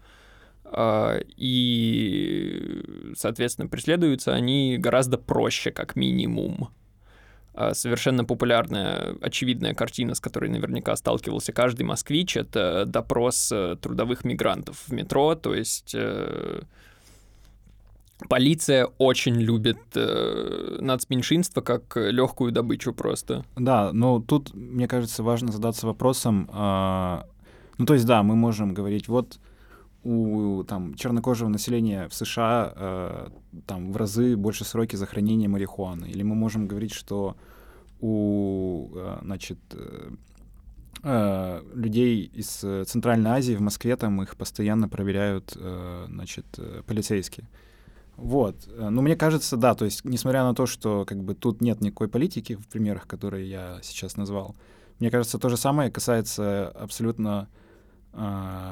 Э, 0.77 1.21
и, 1.37 3.13
соответственно, 3.17 3.69
преследуются 3.69 4.35
они 4.35 4.77
гораздо 4.79 5.19
проще, 5.19 5.71
как 5.71 5.97
минимум. 5.97 6.71
А, 7.57 7.73
совершенно 7.73 8.25
популярная, 8.25 9.17
очевидная 9.21 9.75
картина, 9.75 10.17
с 10.17 10.21
которой 10.21 10.51
наверняка 10.51 10.97
сталкивался 10.97 11.53
каждый 11.53 11.85
москвич, 11.85 12.37
это 12.37 12.85
допрос 12.85 13.53
э, 13.53 13.77
трудовых 13.81 14.25
мигрантов 14.25 14.83
в 14.89 14.93
метро, 14.93 15.37
то 15.37 15.55
есть 15.55 15.95
э, 15.95 16.63
полиция 18.29 18.87
очень 18.99 19.41
любит 19.41 19.79
э, 19.95 20.79
нацменьшинство 20.81 21.61
как 21.61 21.97
легкую 21.97 22.51
добычу 22.51 22.93
просто. 22.93 23.45
Да, 23.55 23.93
но 23.93 24.21
тут, 24.21 24.53
мне 24.53 24.89
кажется, 24.89 25.23
важно 25.23 25.53
задаться 25.53 25.87
вопросом, 25.87 26.51
э, 26.53 27.23
ну 27.79 27.87
то 27.87 27.95
есть 27.95 28.07
да, 28.07 28.25
мы 28.25 28.35
можем 28.35 28.75
говорить, 28.75 29.07
вот 29.07 29.39
у 30.05 30.65
там, 30.65 30.95
чернокожего 30.95 31.49
населения 31.49 32.09
в 32.09 32.15
США 32.15 32.73
э, 32.77 33.29
там 33.67 33.93
в 33.93 33.97
разы 33.97 34.37
больше 34.37 34.65
сроки 34.65 34.97
за 34.97 35.07
хранение 35.07 35.49
марихуаны. 35.49 36.07
Или 36.07 36.23
мы 36.23 36.35
можем 36.35 36.69
говорить, 36.69 36.93
что 36.93 37.37
у 38.01 38.91
э, 38.95 39.19
значит, 39.23 39.59
э, 39.73 40.11
э, 41.03 41.63
людей 41.75 42.31
из 42.35 42.49
Центральной 42.87 43.31
Азии 43.31 43.55
в 43.55 43.63
Москве 43.63 43.97
там 43.97 44.23
их 44.23 44.37
постоянно 44.37 44.89
проверяют 44.89 45.57
э, 45.57 46.07
значит, 46.09 46.47
э, 46.59 46.83
полицейские. 46.87 47.49
Вот. 48.17 48.69
Ну, 48.79 49.03
мне 49.03 49.17
кажется, 49.17 49.57
да, 49.57 49.75
то 49.75 49.85
есть, 49.85 50.05
несмотря 50.05 50.45
на 50.45 50.55
то, 50.55 50.67
что 50.67 51.05
как 51.05 51.25
бы 51.25 51.35
тут 51.35 51.61
нет 51.61 51.81
никакой 51.81 52.07
политики 52.07 52.55
в 52.55 52.69
примерах, 52.69 53.09
которые 53.09 53.51
я 53.51 53.81
сейчас 53.83 54.17
назвал, 54.17 54.55
мне 55.01 55.11
кажется, 55.11 55.39
то 55.39 55.49
же 55.49 55.57
самое 55.57 55.91
касается 55.91 56.69
абсолютно 56.69 57.49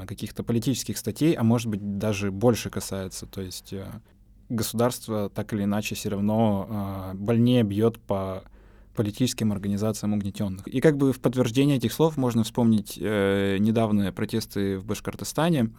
каких-то 0.07 0.43
политических 0.43 0.97
статей, 0.97 1.33
а 1.33 1.43
может 1.43 1.67
быть 1.67 1.97
даже 1.97 2.31
больше 2.31 2.69
касается. 2.69 3.25
То 3.25 3.41
есть 3.41 3.73
э, 3.73 3.85
государство 4.49 5.29
так 5.29 5.53
или 5.53 5.63
иначе 5.63 5.95
все 5.95 6.09
равно 6.09 6.67
а, 6.69 7.13
больнее 7.13 7.63
бьет 7.63 7.99
по 7.99 8.43
политическим 8.95 9.51
организациям 9.51 10.13
угнетенных. 10.13 10.67
И 10.67 10.79
как 10.79 10.97
бы 10.97 11.13
в 11.13 11.19
подтверждение 11.19 11.77
этих 11.77 11.93
слов 11.93 12.15
можно 12.15 12.43
вспомнить 12.43 12.97
э, 13.01 13.57
недавние 13.59 14.11
протесты 14.11 14.77
в 14.77 14.85
Башкортостане, 14.85 15.71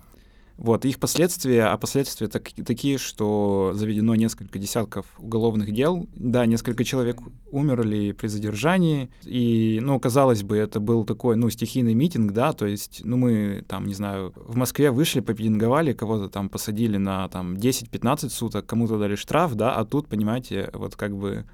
вот, 0.56 0.84
их 0.84 1.00
последствия, 1.00 1.64
а 1.64 1.76
последствия 1.76 2.28
так, 2.28 2.50
такие, 2.64 2.96
что 2.98 3.72
заведено 3.74 4.14
несколько 4.14 4.58
десятков 4.58 5.06
уголовных 5.18 5.72
дел. 5.72 6.06
Да, 6.14 6.46
несколько 6.46 6.84
человек 6.84 7.18
умерли 7.50 8.12
при 8.12 8.28
задержании. 8.28 9.10
И, 9.24 9.80
ну, 9.82 9.98
казалось 9.98 10.44
бы, 10.44 10.56
это 10.56 10.78
был 10.78 11.04
такой, 11.04 11.34
ну, 11.34 11.50
стихийный 11.50 11.94
митинг, 11.94 12.32
да, 12.32 12.52
то 12.52 12.66
есть, 12.66 13.00
ну, 13.04 13.16
мы 13.16 13.64
там, 13.66 13.86
не 13.86 13.94
знаю, 13.94 14.32
в 14.36 14.56
Москве 14.56 14.92
вышли, 14.92 15.20
попидинговали, 15.20 15.92
кого-то 15.92 16.28
там 16.28 16.48
посадили 16.48 16.98
на 16.98 17.28
там 17.28 17.54
10-15 17.54 18.28
суток, 18.28 18.64
кому-то 18.64 18.98
дали 18.98 19.16
штраф, 19.16 19.54
да, 19.54 19.74
а 19.74 19.84
тут, 19.84 20.08
понимаете, 20.08 20.70
вот 20.72 20.94
как 20.94 21.16
бы 21.16 21.46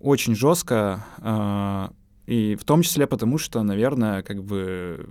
очень 0.00 0.36
жестко, 0.36 1.04
э, 1.18 1.88
и 2.26 2.54
в 2.54 2.64
том 2.64 2.82
числе 2.82 3.06
потому, 3.06 3.38
что, 3.38 3.62
наверное, 3.62 4.22
как 4.22 4.44
бы 4.44 5.08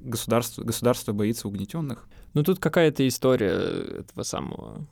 государство, 0.00 0.62
государство 0.62 1.12
боится 1.12 1.48
угнетенных. 1.48 2.08
Ну, 2.34 2.42
тут 2.42 2.58
какая-то 2.58 3.06
история 3.06 4.00
этого 4.00 4.22
самого 4.22 4.86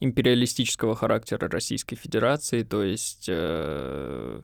империалистического 0.00 0.94
характера 0.94 1.48
Российской 1.48 1.96
Федерации, 1.96 2.62
то 2.62 2.82
есть 2.82 3.26
э, 3.28 4.40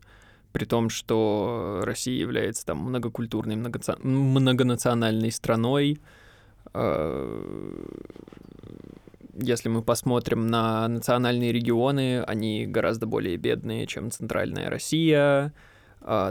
при 0.52 0.64
том, 0.64 0.88
что 0.88 1.80
Россия 1.82 2.18
является 2.18 2.64
там 2.64 2.78
многокультурной, 2.78 3.56
многонациональной 3.56 5.30
страной, 5.30 6.00
э, 6.72 7.86
если 9.34 9.68
мы 9.68 9.82
посмотрим 9.82 10.48
на 10.48 10.88
национальные 10.88 11.52
регионы, 11.52 12.22
они 12.22 12.66
гораздо 12.66 13.06
более 13.06 13.36
бедные, 13.36 13.86
чем 13.86 14.10
центральная 14.10 14.68
Россия, 14.68 15.54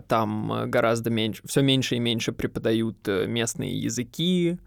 там 0.07 0.69
гораздо 0.69 1.09
меньше, 1.09 1.41
все 1.45 1.61
меньше 1.61 1.95
и 1.95 1.99
меньше 1.99 2.31
преподают 2.31 3.07
э, 3.07 3.25
местные 3.27 3.77
языки, 3.77 4.57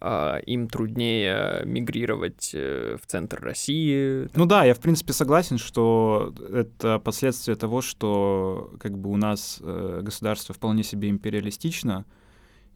а, 0.00 0.38
им 0.38 0.68
труднее 0.68 1.62
мигрировать 1.64 2.52
э, 2.54 2.96
в 3.02 3.06
центр 3.06 3.40
России. 3.40 4.28
Ну 4.36 4.46
да, 4.46 4.64
я 4.64 4.74
в 4.74 4.78
принципе 4.78 5.12
согласен, 5.12 5.58
что 5.58 6.32
это 6.52 7.00
последствия 7.00 7.56
того, 7.56 7.82
что 7.82 8.72
как 8.78 8.96
бы 8.96 9.10
у 9.10 9.16
нас 9.16 9.58
э, 9.60 10.00
государство 10.02 10.54
вполне 10.54 10.84
себе 10.84 11.08
империалистично, 11.08 12.04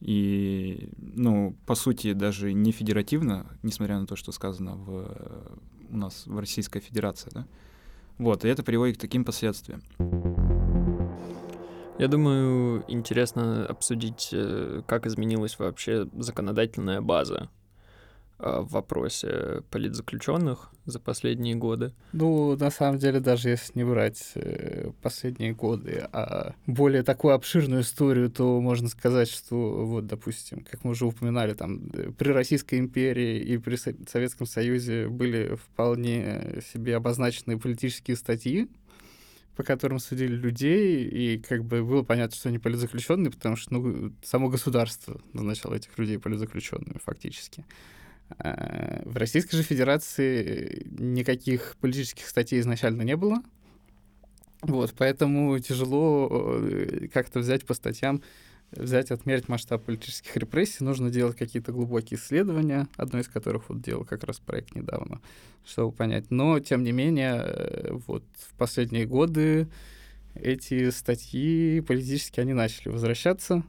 и, 0.00 0.88
ну, 0.98 1.54
по 1.64 1.76
сути, 1.76 2.12
даже 2.12 2.52
не 2.52 2.72
федеративно, 2.72 3.46
несмотря 3.62 4.00
на 4.00 4.06
то, 4.06 4.16
что 4.16 4.32
сказано 4.32 4.74
в, 4.74 5.06
у 5.90 5.96
нас 5.96 6.26
в 6.26 6.36
Российской 6.40 6.80
Федерации, 6.80 7.30
да. 7.32 7.46
Вот, 8.18 8.44
и 8.44 8.48
это 8.48 8.64
приводит 8.64 8.98
к 8.98 9.00
таким 9.00 9.24
последствиям. 9.24 9.80
Я 12.02 12.08
думаю, 12.08 12.84
интересно 12.88 13.64
обсудить, 13.64 14.30
э, 14.32 14.82
как 14.88 15.06
изменилась 15.06 15.56
вообще 15.60 16.08
законодательная 16.18 17.00
база 17.00 17.48
а, 18.40 18.62
в 18.62 18.72
вопросе 18.72 19.62
политзаключенных 19.70 20.72
за 20.84 20.98
последние 20.98 21.54
годы? 21.54 21.92
Ну, 22.12 22.56
на 22.56 22.72
самом 22.72 22.98
деле, 22.98 23.20
даже 23.20 23.50
если 23.50 23.78
не 23.78 23.84
брать 23.84 24.32
э, 24.34 24.90
последние 25.00 25.52
годы, 25.52 26.08
а 26.12 26.56
более 26.66 27.04
такую 27.04 27.34
обширную 27.34 27.82
историю, 27.82 28.32
то 28.32 28.60
можно 28.60 28.88
сказать, 28.88 29.28
что, 29.28 29.86
вот, 29.86 30.08
допустим, 30.08 30.66
как 30.68 30.82
мы 30.82 30.90
уже 30.90 31.06
упоминали, 31.06 31.54
там, 31.54 31.88
э, 31.92 32.10
при 32.18 32.30
Российской 32.32 32.80
империи 32.80 33.38
и 33.38 33.58
при 33.58 33.76
Советском 33.76 34.48
Союзе 34.48 35.06
были 35.06 35.54
вполне 35.54 36.62
себе 36.72 36.96
обозначенные 36.96 37.58
политические 37.58 38.16
статьи, 38.16 38.68
по 39.56 39.62
которым 39.62 39.98
судили 39.98 40.34
людей, 40.34 41.04
и 41.04 41.38
как 41.38 41.64
бы 41.64 41.84
было 41.84 42.02
понятно, 42.02 42.36
что 42.36 42.48
они 42.48 42.58
политзаключенные, 42.58 43.30
потому 43.30 43.56
что 43.56 43.74
ну, 43.74 44.12
само 44.22 44.48
государство 44.48 45.20
назначало 45.32 45.74
этих 45.74 45.96
людей 45.98 46.18
политзаключенными 46.18 46.98
фактически. 47.04 47.64
А, 48.38 49.02
в 49.04 49.16
Российской 49.16 49.56
же 49.56 49.62
Федерации 49.62 50.86
никаких 50.90 51.76
политических 51.80 52.26
статей 52.26 52.60
изначально 52.60 53.02
не 53.02 53.16
было. 53.16 53.42
Вот, 54.62 54.94
поэтому 54.96 55.58
тяжело 55.58 56.28
э, 56.30 57.08
как-то 57.12 57.40
взять 57.40 57.66
по 57.66 57.74
статьям, 57.74 58.22
взять, 58.72 59.10
отмерить 59.10 59.48
масштаб 59.48 59.84
политических 59.84 60.36
репрессий. 60.36 60.84
Нужно 60.84 61.10
делать 61.10 61.36
какие-то 61.36 61.72
глубокие 61.72 62.18
исследования, 62.18 62.88
одно 62.96 63.20
из 63.20 63.28
которых 63.28 63.68
вот 63.68 63.80
делал 63.80 64.04
как 64.04 64.24
раз 64.24 64.38
проект 64.40 64.74
недавно, 64.74 65.20
чтобы 65.64 65.92
понять. 65.92 66.30
Но, 66.30 66.58
тем 66.60 66.82
не 66.82 66.92
менее, 66.92 67.42
э, 67.44 67.92
вот 68.06 68.24
в 68.36 68.54
последние 68.54 69.06
годы 69.06 69.68
эти 70.34 70.90
статьи 70.90 71.80
политически 71.80 72.40
они 72.40 72.54
начали 72.54 72.88
возвращаться. 72.88 73.62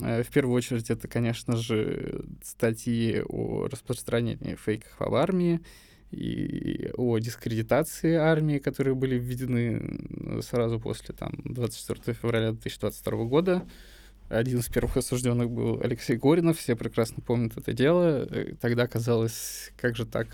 Э, 0.00 0.22
в 0.22 0.28
первую 0.28 0.56
очередь, 0.56 0.90
это, 0.90 1.08
конечно 1.08 1.56
же, 1.56 2.24
статьи 2.42 3.22
о 3.28 3.68
распространении 3.68 4.54
фейков 4.54 5.00
об 5.00 5.14
армии 5.14 5.60
и 6.10 6.90
о 6.96 7.18
дискредитации 7.18 8.14
армии, 8.14 8.58
которые 8.58 8.94
были 8.94 9.18
введены 9.18 10.42
сразу 10.42 10.80
после 10.80 11.14
там, 11.14 11.32
24 11.44 12.16
февраля 12.16 12.52
2022 12.52 13.24
года. 13.24 13.66
Один 14.28 14.58
из 14.58 14.68
первых 14.68 14.96
осужденных 14.96 15.50
был 15.50 15.80
Алексей 15.82 16.16
Горинов, 16.16 16.58
все 16.58 16.76
прекрасно 16.76 17.22
помнят 17.22 17.56
это 17.56 17.72
дело. 17.72 18.26
Э, 18.30 18.54
тогда 18.60 18.86
казалось, 18.86 19.72
как 19.76 19.96
же 19.96 20.04
так 20.04 20.28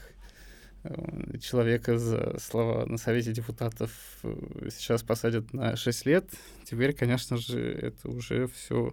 э, 0.82 1.38
человека 1.38 1.98
за 1.98 2.38
слова 2.40 2.86
на 2.86 2.98
Совете 2.98 3.32
депутатов 3.32 3.92
сейчас 4.70 5.02
посадят 5.02 5.52
на 5.52 5.76
6 5.76 6.06
лет. 6.06 6.28
Теперь, 6.64 6.92
конечно 6.92 7.36
же, 7.36 7.60
это 7.60 8.08
уже 8.08 8.48
все 8.48 8.92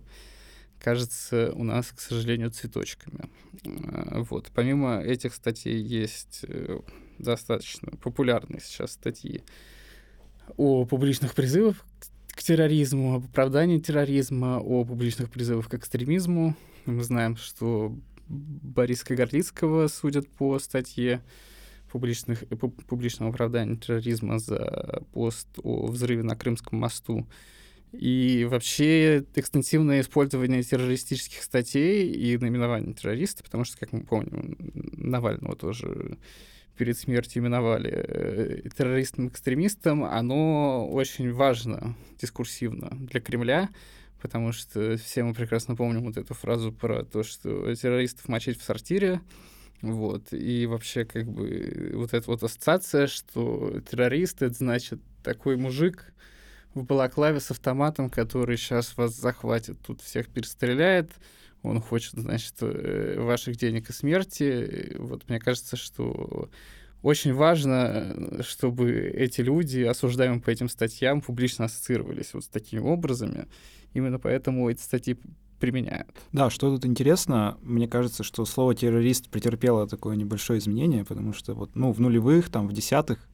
кажется 0.81 1.51
у 1.53 1.63
нас, 1.63 1.91
к 1.91 1.99
сожалению, 1.99 2.51
цветочками. 2.51 3.29
Э, 3.63 4.21
вот. 4.29 4.51
Помимо 4.53 4.99
этих 5.01 5.33
статей 5.33 5.81
есть 5.81 6.41
э, 6.47 6.79
достаточно 7.19 7.91
популярные 7.97 8.59
сейчас 8.59 8.93
статьи 8.93 9.43
о 10.57 10.85
публичных 10.85 11.33
призывах 11.33 11.85
к 12.41 12.43
терроризму, 12.43 13.13
об 13.13 13.25
оправдании 13.25 13.77
терроризма, 13.77 14.59
о 14.59 14.83
публичных 14.83 15.29
призывах 15.29 15.69
к 15.69 15.75
экстремизму. 15.75 16.55
Мы 16.87 17.03
знаем, 17.03 17.37
что 17.37 17.95
Бориска 18.27 19.15
Горлицкого 19.15 19.87
судят 19.87 20.27
по 20.27 20.57
статье 20.57 21.21
публичных, 21.91 22.47
по 22.47 22.67
публичному 22.69 23.29
оправданию 23.29 23.77
терроризма 23.77 24.39
за 24.39 25.03
пост 25.13 25.49
о 25.61 25.85
взрыве 25.85 26.23
на 26.23 26.35
Крымском 26.35 26.79
мосту. 26.79 27.27
И 27.91 28.47
вообще 28.49 29.23
экстенсивное 29.35 30.01
использование 30.01 30.63
террористических 30.63 31.43
статей 31.43 32.11
и 32.11 32.39
наименование 32.39 32.95
террориста, 32.95 33.43
потому 33.43 33.65
что, 33.65 33.77
как 33.77 33.91
мы 33.91 34.03
помним, 34.03 34.57
Навального 34.93 35.55
тоже 35.55 36.17
перед 36.77 36.97
смертью 36.97 37.41
именовали 37.41 37.91
э, 37.91 38.69
террористом-экстремистом, 38.75 40.03
оно 40.03 40.87
очень 40.89 41.31
важно 41.31 41.95
дискурсивно 42.19 42.89
для 42.91 43.21
Кремля, 43.21 43.69
потому 44.21 44.51
что 44.51 44.97
все 44.97 45.23
мы 45.23 45.33
прекрасно 45.33 45.75
помним 45.75 46.03
вот 46.05 46.17
эту 46.17 46.33
фразу 46.33 46.71
про 46.71 47.03
то, 47.03 47.23
что 47.23 47.73
террористов 47.75 48.27
мочить 48.27 48.59
в 48.59 48.63
сортире, 48.63 49.21
вот, 49.81 50.31
и 50.31 50.65
вообще 50.67 51.05
как 51.05 51.27
бы 51.27 51.91
вот 51.95 52.13
эта 52.13 52.29
вот 52.29 52.43
ассоциация, 52.43 53.07
что 53.07 53.79
террорист— 53.89 54.41
это 54.43 54.53
значит 54.53 54.99
такой 55.23 55.57
мужик, 55.57 56.13
в 56.73 56.83
балаклаве 56.83 57.39
с 57.39 57.51
автоматом, 57.51 58.09
который 58.09 58.57
сейчас 58.57 58.95
вас 58.95 59.13
захватит, 59.13 59.77
тут 59.85 60.01
всех 60.01 60.29
перестреляет, 60.29 61.11
он 61.63 61.81
хочет, 61.81 62.13
значит, 62.13 62.55
э, 62.61 63.19
ваших 63.19 63.57
денег 63.57 63.89
и 63.89 63.93
смерти. 63.93 64.95
Вот 64.97 65.27
мне 65.29 65.39
кажется, 65.39 65.75
что 65.77 66.49
очень 67.01 67.33
важно, 67.33 68.41
чтобы 68.41 68.91
эти 68.91 69.41
люди, 69.41 69.81
осуждаемые 69.81 70.41
по 70.41 70.49
этим 70.49 70.69
статьям, 70.69 71.21
публично 71.21 71.65
ассоциировались 71.65 72.33
вот 72.33 72.43
с 72.43 72.47
такими 72.47 72.79
образами. 72.79 73.47
Именно 73.93 74.19
поэтому 74.19 74.69
эти 74.69 74.81
статьи 74.81 75.17
применяют. 75.59 76.09
Да, 76.31 76.49
что 76.49 76.73
тут 76.73 76.85
интересно, 76.85 77.57
мне 77.61 77.87
кажется, 77.87 78.23
что 78.23 78.45
слово 78.45 78.73
террорист 78.73 79.29
претерпело 79.29 79.87
такое 79.87 80.15
небольшое 80.15 80.59
изменение, 80.59 81.05
потому 81.05 81.33
что 81.33 81.53
вот, 81.53 81.75
ну, 81.75 81.91
в 81.91 81.99
нулевых, 81.99 82.49
там, 82.49 82.67
в 82.67 82.73
десятых 82.73 83.27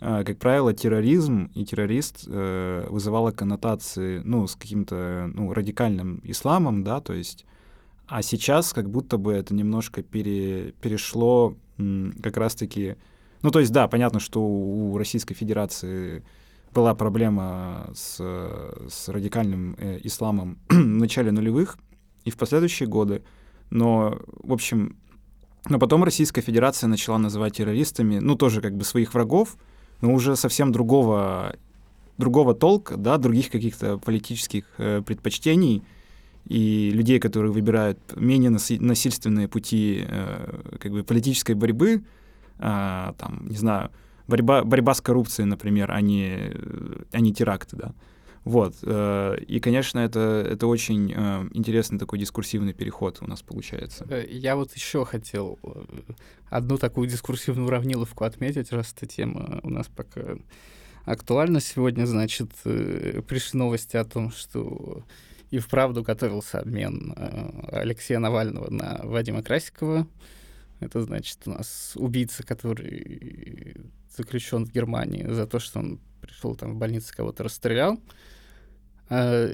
а, 0.00 0.24
как 0.24 0.38
правило, 0.38 0.74
терроризм 0.74 1.50
и 1.54 1.64
террорист 1.64 2.24
э, 2.26 2.86
вызывало 2.90 3.30
коннотации, 3.30 4.20
ну, 4.24 4.46
с 4.46 4.54
каким-то, 4.54 5.30
ну, 5.32 5.52
радикальным 5.54 6.20
исламом, 6.24 6.84
да, 6.84 7.00
то 7.00 7.14
есть, 7.14 7.46
а 8.06 8.22
сейчас 8.22 8.72
как 8.72 8.90
будто 8.90 9.16
бы 9.16 9.32
это 9.32 9.54
немножко 9.54 10.02
пере, 10.02 10.72
перешло 10.80 11.56
как 12.22 12.36
раз-таки, 12.36 12.96
ну, 13.42 13.50
то 13.50 13.60
есть, 13.60 13.72
да, 13.72 13.88
понятно, 13.88 14.20
что 14.20 14.40
у 14.42 14.96
Российской 14.96 15.34
Федерации 15.34 16.22
была 16.72 16.94
проблема 16.94 17.90
с, 17.94 18.16
с 18.16 19.08
радикальным 19.08 19.76
э, 19.78 20.00
исламом 20.02 20.58
в 20.68 20.74
начале 20.74 21.30
нулевых 21.30 21.78
и 22.24 22.30
в 22.30 22.36
последующие 22.36 22.88
годы, 22.88 23.22
но, 23.70 24.18
в 24.26 24.52
общем, 24.52 24.96
но 25.68 25.78
потом 25.78 26.04
Российская 26.04 26.42
Федерация 26.42 26.88
начала 26.88 27.16
называть 27.16 27.56
террористами, 27.56 28.18
ну, 28.18 28.34
тоже 28.34 28.60
как 28.60 28.76
бы 28.76 28.84
своих 28.84 29.14
врагов, 29.14 29.56
но 30.00 30.12
уже 30.12 30.36
совсем 30.36 30.72
другого, 30.72 31.56
другого 32.18 32.54
толка, 32.54 32.96
да, 32.96 33.16
других 33.16 33.50
каких-то 33.50 33.98
политических 33.98 34.66
э, 34.76 35.02
предпочтений 35.04 35.82
и 36.46 36.90
людей, 36.90 37.18
которые 37.18 37.52
выбирают 37.52 37.98
менее 38.16 38.50
насильственные 38.50 39.48
пути 39.48 40.04
э, 40.06 40.76
как 40.78 40.92
бы 40.92 41.02
политической 41.02 41.54
борьбы, 41.54 42.04
э, 42.58 43.12
там, 43.18 43.46
не 43.48 43.56
знаю, 43.56 43.90
борьба, 44.26 44.62
борьба 44.64 44.94
с 44.94 45.00
коррупцией, 45.00 45.46
например, 45.46 45.90
а 45.90 46.00
не, 46.00 46.52
а 47.12 47.20
не 47.20 47.32
теракты, 47.32 47.76
да. 47.76 47.94
Вот. 48.44 48.74
Э, 48.82 49.36
и, 49.46 49.58
конечно, 49.58 49.98
это, 49.98 50.46
это 50.46 50.66
очень 50.66 51.12
э, 51.16 51.48
интересный 51.54 51.98
такой 51.98 52.18
дискурсивный 52.18 52.74
переход 52.74 53.18
у 53.22 53.26
нас 53.26 53.42
получается. 53.42 54.06
Э, 54.10 54.26
я 54.28 54.54
вот 54.56 54.74
еще 54.74 55.04
хотел 55.06 55.58
одну 56.50 56.76
такую 56.76 57.08
дискурсивную 57.08 57.66
уравниловку 57.66 58.24
отметить, 58.24 58.70
раз 58.70 58.94
эта 58.96 59.06
тема 59.06 59.60
у 59.62 59.70
нас 59.70 59.88
пока 59.88 60.36
актуальна 61.06 61.60
сегодня. 61.60 62.04
Значит, 62.04 62.50
пришли 62.62 63.58
новости 63.58 63.96
о 63.96 64.04
том, 64.04 64.30
что 64.30 65.02
и 65.50 65.58
вправду 65.58 66.02
готовился 66.02 66.60
обмен 66.60 67.14
Алексея 67.70 68.18
Навального 68.18 68.70
на 68.70 69.00
Вадима 69.02 69.42
Красикова. 69.42 70.06
Это 70.80 71.02
значит 71.02 71.38
у 71.46 71.50
нас 71.50 71.92
убийца, 71.94 72.42
который 72.44 73.76
заключен 74.16 74.66
в 74.66 74.72
Германии 74.72 75.26
за 75.26 75.46
то, 75.46 75.58
что 75.58 75.78
он 75.78 76.00
пришел 76.20 76.54
там 76.54 76.74
в 76.74 76.76
больницу, 76.76 77.12
кого-то 77.16 77.44
расстрелял. 77.44 78.00
А, 79.08 79.46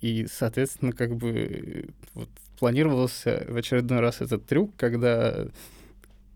и, 0.00 0.26
соответственно, 0.26 0.92
как 0.92 1.16
бы 1.16 1.90
вот 2.14 2.28
планировался 2.58 3.44
в 3.48 3.56
очередной 3.56 4.00
раз 4.00 4.20
этот 4.20 4.46
трюк, 4.46 4.74
когда 4.76 5.46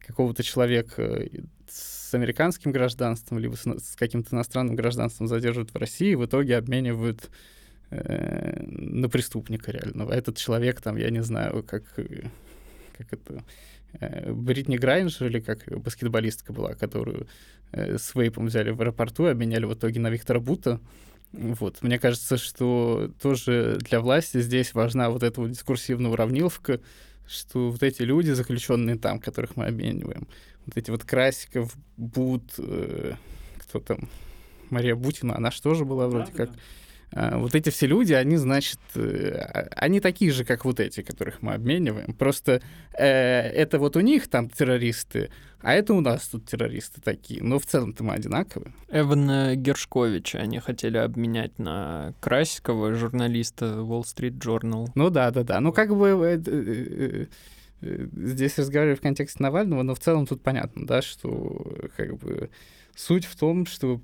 какого-то 0.06 0.42
человека 0.42 1.28
с 1.68 2.12
американским 2.14 2.72
гражданством, 2.72 3.38
либо 3.38 3.54
с, 3.54 3.64
с 3.64 3.96
каким-то 3.96 4.34
иностранным 4.34 4.76
гражданством 4.76 5.28
задерживают 5.28 5.72
в 5.72 5.76
России, 5.76 6.12
и 6.12 6.16
в 6.16 6.26
итоге 6.26 6.56
обменивают 6.56 7.30
э, 7.90 8.62
на 8.66 9.09
преступника 9.09 9.72
реального. 9.72 10.12
Этот 10.12 10.37
человек 10.37 10.81
там, 10.81 10.96
я 10.96 11.11
не 11.11 11.22
знаю, 11.22 11.62
как, 11.62 11.85
как 12.96 13.12
это... 13.12 13.44
Э, 13.98 14.33
Бритни 14.33 14.76
Грайнджер 14.76 15.26
или 15.26 15.40
как 15.40 15.64
баскетболистка 15.66 16.53
была, 16.53 16.74
которую 16.74 17.26
э, 17.72 17.98
с 17.98 18.14
вейпом 18.14 18.46
взяли 18.46 18.70
в 18.70 18.81
аэропорту 18.81 19.26
и 19.26 19.31
обменяли 19.31 19.64
в 19.64 19.74
итоге 19.74 20.00
на 20.00 20.11
Виктора 20.11 20.40
Бута. 20.40 20.81
Вот. 21.33 21.83
Мне 21.83 21.98
кажется, 21.98 22.37
что 22.37 23.11
тоже 23.22 23.79
для 23.81 24.00
власти 24.00 24.40
здесь 24.40 24.74
важна 24.74 25.11
вот 25.11 25.22
эта 25.22 25.40
вот 25.40 25.50
дискурсивная 25.50 26.11
уравниловка, 26.11 26.81
что 27.26 27.70
вот 27.70 27.83
эти 27.83 28.03
люди, 28.03 28.31
заключенные 28.33 28.96
там, 28.96 29.20
которых 29.20 29.57
мы 29.57 29.66
обмениваем, 29.66 30.26
вот 30.66 30.76
эти 30.76 30.90
вот 30.90 31.05
Красиков, 31.05 31.76
Бут, 31.96 32.55
э, 32.59 33.14
кто 33.59 33.81
там, 33.81 34.09
Мария 34.70 34.96
Бутина, 34.96 35.37
она 35.37 35.50
же 35.50 35.62
тоже 35.62 35.85
была 35.85 36.09
вроде 36.09 36.33
да, 36.33 36.37
как... 36.37 36.53
Да 36.53 36.59
вот 37.12 37.54
эти 37.54 37.70
все 37.70 37.86
люди, 37.86 38.12
они, 38.12 38.36
значит, 38.36 38.78
э, 38.94 39.32
а, 39.36 39.68
они 39.76 40.00
такие 40.00 40.30
же, 40.30 40.44
как 40.44 40.64
вот 40.64 40.78
эти, 40.78 41.02
которых 41.02 41.42
мы 41.42 41.54
обмениваем. 41.54 42.12
Просто 42.14 42.62
э, 42.92 43.04
это 43.04 43.78
вот 43.78 43.96
у 43.96 44.00
них 44.00 44.28
там 44.28 44.48
террористы, 44.48 45.30
а 45.60 45.74
это 45.74 45.92
у 45.92 46.00
нас 46.00 46.28
тут 46.28 46.46
террористы 46.46 47.00
такие. 47.00 47.42
Но 47.42 47.58
в 47.58 47.66
целом-то 47.66 48.04
мы 48.04 48.14
одинаковые. 48.14 48.72
Эвана 48.90 49.56
Гершковича 49.56 50.38
они 50.38 50.60
хотели 50.60 50.98
обменять 50.98 51.58
на 51.58 52.14
Красикова, 52.20 52.94
журналиста 52.94 53.66
Wall 53.66 54.02
Street 54.02 54.38
Journal. 54.38 54.88
Ну 54.94 55.10
да, 55.10 55.30
да, 55.32 55.42
да. 55.42 55.60
Ну 55.60 55.72
как 55.72 55.94
бы 55.94 56.08
э, 56.08 56.40
э, 56.46 57.26
э, 57.82 58.06
здесь 58.12 58.56
разговариваю 58.56 58.96
в 58.96 59.00
контексте 59.00 59.42
Навального, 59.42 59.82
но 59.82 59.96
в 59.96 60.00
целом 60.00 60.26
тут 60.26 60.42
понятно, 60.42 60.86
да, 60.86 61.02
что 61.02 61.76
как 61.96 62.16
бы 62.18 62.50
суть 62.94 63.24
в 63.24 63.36
том, 63.36 63.66
что 63.66 64.00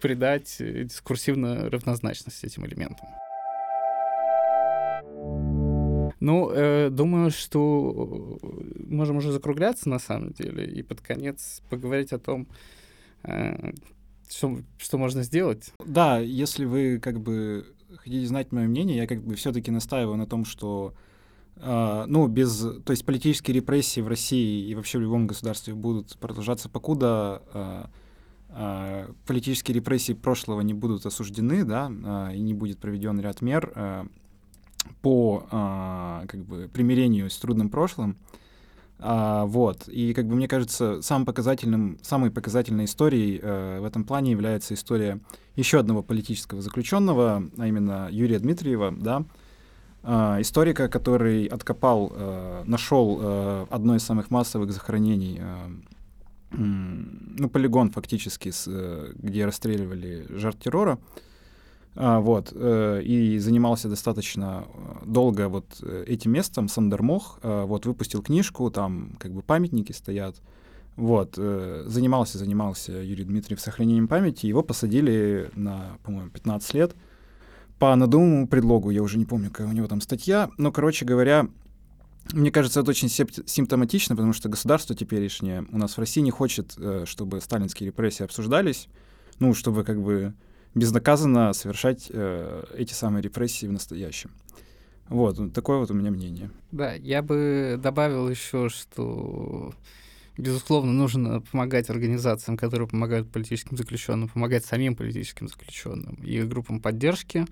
придать 0.00 0.56
э, 0.60 0.84
дискурсивно 0.84 1.70
равнозначность 1.70 2.44
этим 2.44 2.66
элементам. 2.66 3.06
Ну, 6.20 6.50
э, 6.50 6.88
думаю, 6.90 7.30
что 7.30 8.38
э, 8.42 8.48
можем 8.88 9.18
уже 9.18 9.32
закругляться 9.32 9.88
на 9.88 9.98
самом 9.98 10.32
деле 10.32 10.64
и 10.64 10.82
под 10.82 11.00
конец 11.00 11.62
поговорить 11.68 12.12
о 12.12 12.18
том, 12.18 12.48
э, 13.22 13.72
что, 14.28 14.58
что 14.78 14.98
можно 14.98 15.22
сделать. 15.22 15.72
Да, 15.84 16.18
если 16.18 16.64
вы 16.64 16.98
как 17.00 17.20
бы 17.20 17.66
хотите 17.96 18.26
знать 18.26 18.52
мое 18.52 18.66
мнение, 18.66 18.96
я 18.96 19.06
как 19.06 19.22
бы 19.22 19.34
все-таки 19.34 19.70
настаиваю 19.70 20.16
на 20.16 20.26
том, 20.26 20.44
что 20.44 20.94
Uh, 21.58 22.04
ну, 22.06 22.26
без... 22.26 22.60
То 22.84 22.90
есть 22.90 23.06
политические 23.06 23.54
репрессии 23.54 24.02
в 24.02 24.08
России 24.08 24.68
и 24.68 24.74
вообще 24.74 24.98
в 24.98 25.00
любом 25.00 25.26
государстве 25.26 25.72
будут 25.72 26.18
продолжаться, 26.18 26.68
покуда 26.68 27.42
а, 27.54 27.90
политические 29.26 29.74
репрессии 29.74 30.14
прошлого 30.14 30.62
не 30.62 30.72
будут 30.72 31.04
осуждены, 31.04 31.64
да, 31.64 31.92
а, 32.04 32.32
и 32.32 32.40
не 32.40 32.54
будет 32.54 32.78
проведен 32.78 33.20
ряд 33.20 33.42
мер 33.42 33.72
а, 33.74 34.06
по 35.02 35.44
как 35.50 36.44
бы 36.44 36.70
примирению 36.72 37.28
с 37.28 37.36
трудным 37.38 37.70
прошлым. 37.70 38.16
Вот. 38.98 39.88
И, 39.88 40.14
как 40.14 40.28
бы, 40.28 40.36
мне 40.36 40.46
кажется, 40.46 41.02
самым 41.02 41.26
показательным, 41.26 41.98
самой 42.02 42.30
показательной 42.30 42.84
историей 42.84 43.40
в 43.40 43.84
этом 43.84 44.04
плане 44.04 44.30
является 44.30 44.74
история 44.74 45.18
еще 45.56 45.80
одного 45.80 46.04
политического 46.04 46.62
заключенного, 46.62 47.50
а 47.58 47.66
именно 47.66 48.08
Юрия 48.12 48.38
Дмитриева, 48.38 48.94
да, 48.96 49.24
историка, 50.40 50.88
который 50.88 51.46
откопал, 51.46 52.12
нашел 52.64 53.66
одно 53.68 53.96
из 53.96 54.04
самых 54.04 54.30
массовых 54.30 54.72
захоронений 54.72 55.40
ну, 56.56 57.48
полигон 57.48 57.90
фактически, 57.90 58.50
с, 58.50 58.64
э, 58.66 59.12
где 59.16 59.44
расстреливали 59.44 60.26
жертв 60.30 60.60
террора. 60.60 60.98
А, 61.98 62.20
вот, 62.20 62.52
э, 62.54 63.00
и 63.02 63.38
занимался 63.38 63.88
достаточно 63.88 64.64
э, 64.66 65.06
долго 65.06 65.48
вот 65.48 65.82
этим 66.06 66.32
местом, 66.32 66.68
Сандермох, 66.68 67.38
вот, 67.42 67.86
выпустил 67.86 68.22
книжку, 68.22 68.70
там 68.70 69.12
как 69.18 69.32
бы 69.32 69.42
памятники 69.42 69.92
стоят, 69.92 70.36
вот, 70.96 71.36
занимался, 71.36 72.38
занимался 72.38 72.92
Юрий 72.92 73.24
Дмитриев 73.24 73.60
сохранением 73.60 74.08
памяти, 74.08 74.46
его 74.46 74.62
посадили 74.62 75.50
на, 75.54 75.98
по-моему, 76.02 76.30
15 76.30 76.74
лет. 76.74 76.94
По 77.78 77.94
надуманному 77.94 78.48
предлогу, 78.48 78.88
я 78.88 79.02
уже 79.02 79.18
не 79.18 79.26
помню, 79.26 79.50
какая 79.50 79.68
у 79.68 79.72
него 79.72 79.86
там 79.86 80.00
статья, 80.00 80.48
но, 80.56 80.72
короче 80.72 81.04
говоря, 81.04 81.48
мне 82.32 82.50
кажется, 82.50 82.80
это 82.80 82.90
очень 82.90 83.08
симптоматично, 83.08 84.16
потому 84.16 84.32
что 84.32 84.48
государство 84.48 84.94
теперешнее 84.94 85.66
у 85.70 85.78
нас 85.78 85.96
в 85.96 85.98
России 85.98 86.20
не 86.20 86.30
хочет, 86.30 86.74
э, 86.78 87.04
чтобы 87.06 87.40
сталинские 87.40 87.88
репрессии 87.88 88.24
обсуждались, 88.24 88.88
ну, 89.38 89.54
чтобы 89.54 89.84
как 89.84 90.02
бы 90.02 90.34
безнаказанно 90.74 91.52
совершать 91.52 92.10
э, 92.10 92.64
эти 92.76 92.92
самые 92.92 93.22
репрессии 93.22 93.66
в 93.66 93.72
настоящем. 93.72 94.30
Вот, 95.08 95.52
такое 95.52 95.78
вот 95.78 95.90
у 95.90 95.94
меня 95.94 96.10
мнение. 96.10 96.50
Да, 96.72 96.94
я 96.94 97.22
бы 97.22 97.78
добавил 97.80 98.28
еще, 98.28 98.68
что 98.68 99.72
безусловно, 100.36 100.92
нужно 100.92 101.40
помогать 101.40 101.88
организациям, 101.90 102.56
которые 102.56 102.88
помогают 102.88 103.30
политическим 103.30 103.76
заключенным, 103.76 104.28
помогать 104.28 104.64
самим 104.64 104.96
политическим 104.96 105.48
заключенным 105.48 106.16
и 106.16 106.42
группам 106.42 106.80
поддержки. 106.80 107.46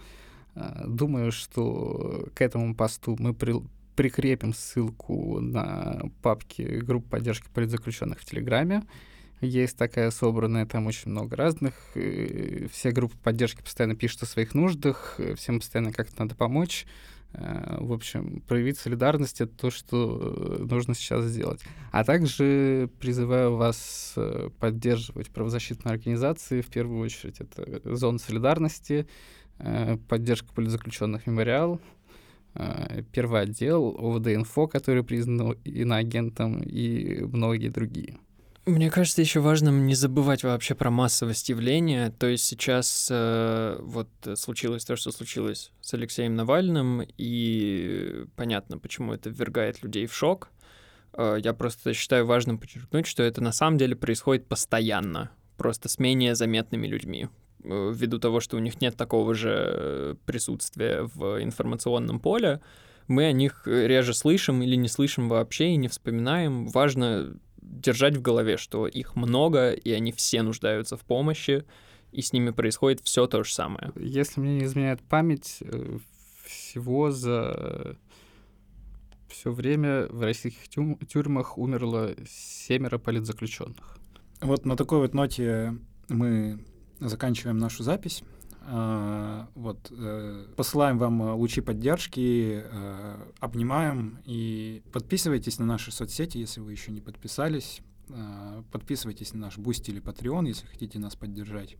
Э, 0.55 0.85
думаю, 0.87 1.33
что 1.33 2.29
к 2.35 2.41
этому 2.41 2.75
посту 2.75 3.17
мы 3.19 3.35
при, 3.35 3.55
прикрепим 3.95 4.53
ссылку 4.55 5.41
на 5.41 6.11
папки 6.23 6.63
групп 6.63 7.09
поддержки 7.09 7.49
политзаключенных 7.53 8.21
в 8.21 8.25
Телеграме. 8.25 8.83
Есть 9.41 9.77
такая 9.77 10.11
собранная, 10.11 10.67
там 10.67 10.87
очень 10.87 11.11
много 11.11 11.37
разных. 11.37 11.75
Все 11.93 12.91
группы 12.91 13.17
поддержки 13.23 13.63
постоянно 13.63 13.95
пишут 13.95 14.23
о 14.23 14.27
своих 14.27 14.55
нуждах, 14.55 15.21
всем 15.37 15.61
постоянно 15.61 15.93
как-то 15.93 16.23
надо 16.23 16.35
помочь. 16.35 16.87
Э, 17.33 17.79
в 17.81 17.93
общем, 17.93 18.43
проявить 18.47 18.79
солидарность— 18.79 19.41
это 19.43 19.53
то, 19.55 19.71
что 19.71 20.57
нужно 20.61 20.95
сейчас 20.95 21.25
сделать. 21.25 21.63
А 21.91 22.05
также 22.05 22.89
призываю 23.01 23.57
вас 23.57 24.15
э, 24.17 24.51
поддерживать 24.61 25.31
правозащитные 25.31 25.95
организации. 25.95 26.61
В 26.61 26.69
первую 26.69 27.01
очередь 27.01 27.41
это 27.41 27.81
Зона 27.97 28.19
солидарности, 28.19 29.07
э, 29.59 29.97
поддержка 30.09 30.53
политзаключенных 30.55 31.27
«Мемориал», 31.27 31.81
Э, 31.81 32.04
первый 33.13 33.43
отдел 33.43 33.97
ОВД-инфо, 33.99 34.67
который 34.69 35.03
признан 35.03 35.53
иноагентом, 35.65 36.63
и 36.63 37.21
многие 37.23 37.69
другие. 37.69 38.19
Мне 38.67 38.91
кажется, 38.91 39.21
еще 39.21 39.41
важным 39.41 39.87
не 39.87 39.95
забывать 39.95 40.43
вообще 40.43 40.75
про 40.75 40.91
массовость 40.91 41.51
явления. 41.51 42.11
То 42.19 42.29
есть 42.29 42.45
сейчас 42.45 43.09
э, 43.11 43.79
вот 43.83 44.09
случилось 44.37 44.87
то, 44.87 44.97
что 44.97 45.13
случилось 45.13 45.71
с 45.83 45.93
Алексеем 45.93 46.35
Навальным, 46.35 47.03
и 47.19 48.25
понятно, 48.37 48.79
почему 48.79 49.13
это 49.13 49.29
ввергает 49.29 49.83
людей 49.83 50.07
в 50.07 50.15
шок. 50.15 50.49
Э, 51.13 51.37
я 51.39 51.53
просто 51.53 51.93
считаю 51.93 52.25
важным 52.25 52.57
подчеркнуть, 52.57 53.07
что 53.07 53.23
это 53.23 53.43
на 53.43 53.53
самом 53.53 53.77
деле 53.77 53.97
происходит 53.97 54.47
постоянно, 54.47 55.31
просто 55.59 55.91
с 55.91 55.99
менее 55.99 56.35
заметными 56.35 56.87
людьми. 56.87 57.29
Э, 57.65 57.93
ввиду 57.95 58.19
того, 58.19 58.41
что 58.41 58.57
у 58.57 58.61
них 58.61 58.81
нет 58.81 58.97
такого 58.97 59.35
же 59.35 60.17
присутствия 60.27 61.03
в 61.15 61.43
информационном 61.43 62.21
поле, 62.21 62.61
мы 63.09 63.25
о 63.25 63.33
них 63.33 63.63
реже 63.67 64.15
слышим 64.15 64.63
или 64.63 64.77
не 64.77 64.89
слышим 64.89 65.29
вообще 65.29 65.71
и 65.71 65.77
не 65.77 65.89
вспоминаем. 65.89 66.69
Важно 66.69 67.39
держать 67.61 68.17
в 68.17 68.23
голове, 68.23 68.57
что 68.57 68.87
их 68.87 69.17
много, 69.17 69.73
и 69.73 69.91
они 69.93 70.13
все 70.13 70.43
нуждаются 70.43 70.97
в 70.97 71.01
помощи, 71.01 71.65
и 72.13 72.23
с 72.23 72.33
ними 72.33 72.51
происходит 72.51 73.01
все 73.03 73.27
то 73.27 73.43
же 73.43 73.53
самое. 73.53 73.93
Если 73.97 74.41
мне 74.41 74.57
не 74.57 74.65
изменяет 74.65 75.01
память, 75.03 75.59
э, 75.61 75.99
всего 76.45 77.11
за 77.11 77.97
все 79.29 79.51
время 79.51 80.07
в 80.09 80.23
российских 80.23 80.69
тюрьмах 80.69 81.59
умерло 81.59 82.15
семеро 82.29 82.99
политзаключенных. 82.99 83.99
Вот 84.41 84.65
на 84.67 84.77
такой 84.77 84.99
вот 84.99 85.15
ноте 85.15 85.75
мы 86.09 86.61
заканчиваем 87.01 87.59
нашу 87.59 87.83
запись. 87.83 88.23
А, 88.67 89.49
вот, 89.55 89.91
э, 89.91 90.47
посылаем 90.57 90.97
вам 90.97 91.23
э, 91.23 91.33
лучи 91.33 91.61
поддержки, 91.61 92.63
э, 92.65 93.17
обнимаем 93.39 94.21
и 94.25 94.83
подписывайтесь 94.91 95.59
на 95.59 95.67
наши 95.67 95.93
соцсети, 95.93 96.39
если 96.39 96.61
вы 96.61 96.73
еще 96.73 96.91
не 96.91 97.01
подписались. 97.01 97.81
Подписывайтесь 98.71 99.33
на 99.33 99.41
наш 99.41 99.57
Boosty 99.57 99.91
или 99.91 100.03
Patreon, 100.03 100.47
если 100.47 100.67
хотите 100.67 100.99
нас 100.99 101.17
поддержать. 101.17 101.77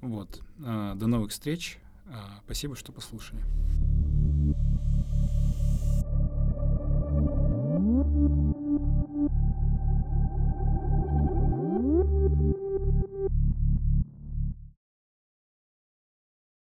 Вот. 0.00 0.40
До 0.56 1.06
новых 1.06 1.32
встреч. 1.32 1.78
Спасибо, 2.46 2.76
что 2.76 2.92
послушали. 2.92 3.42
Thank 7.16 8.38
you. 8.38 8.43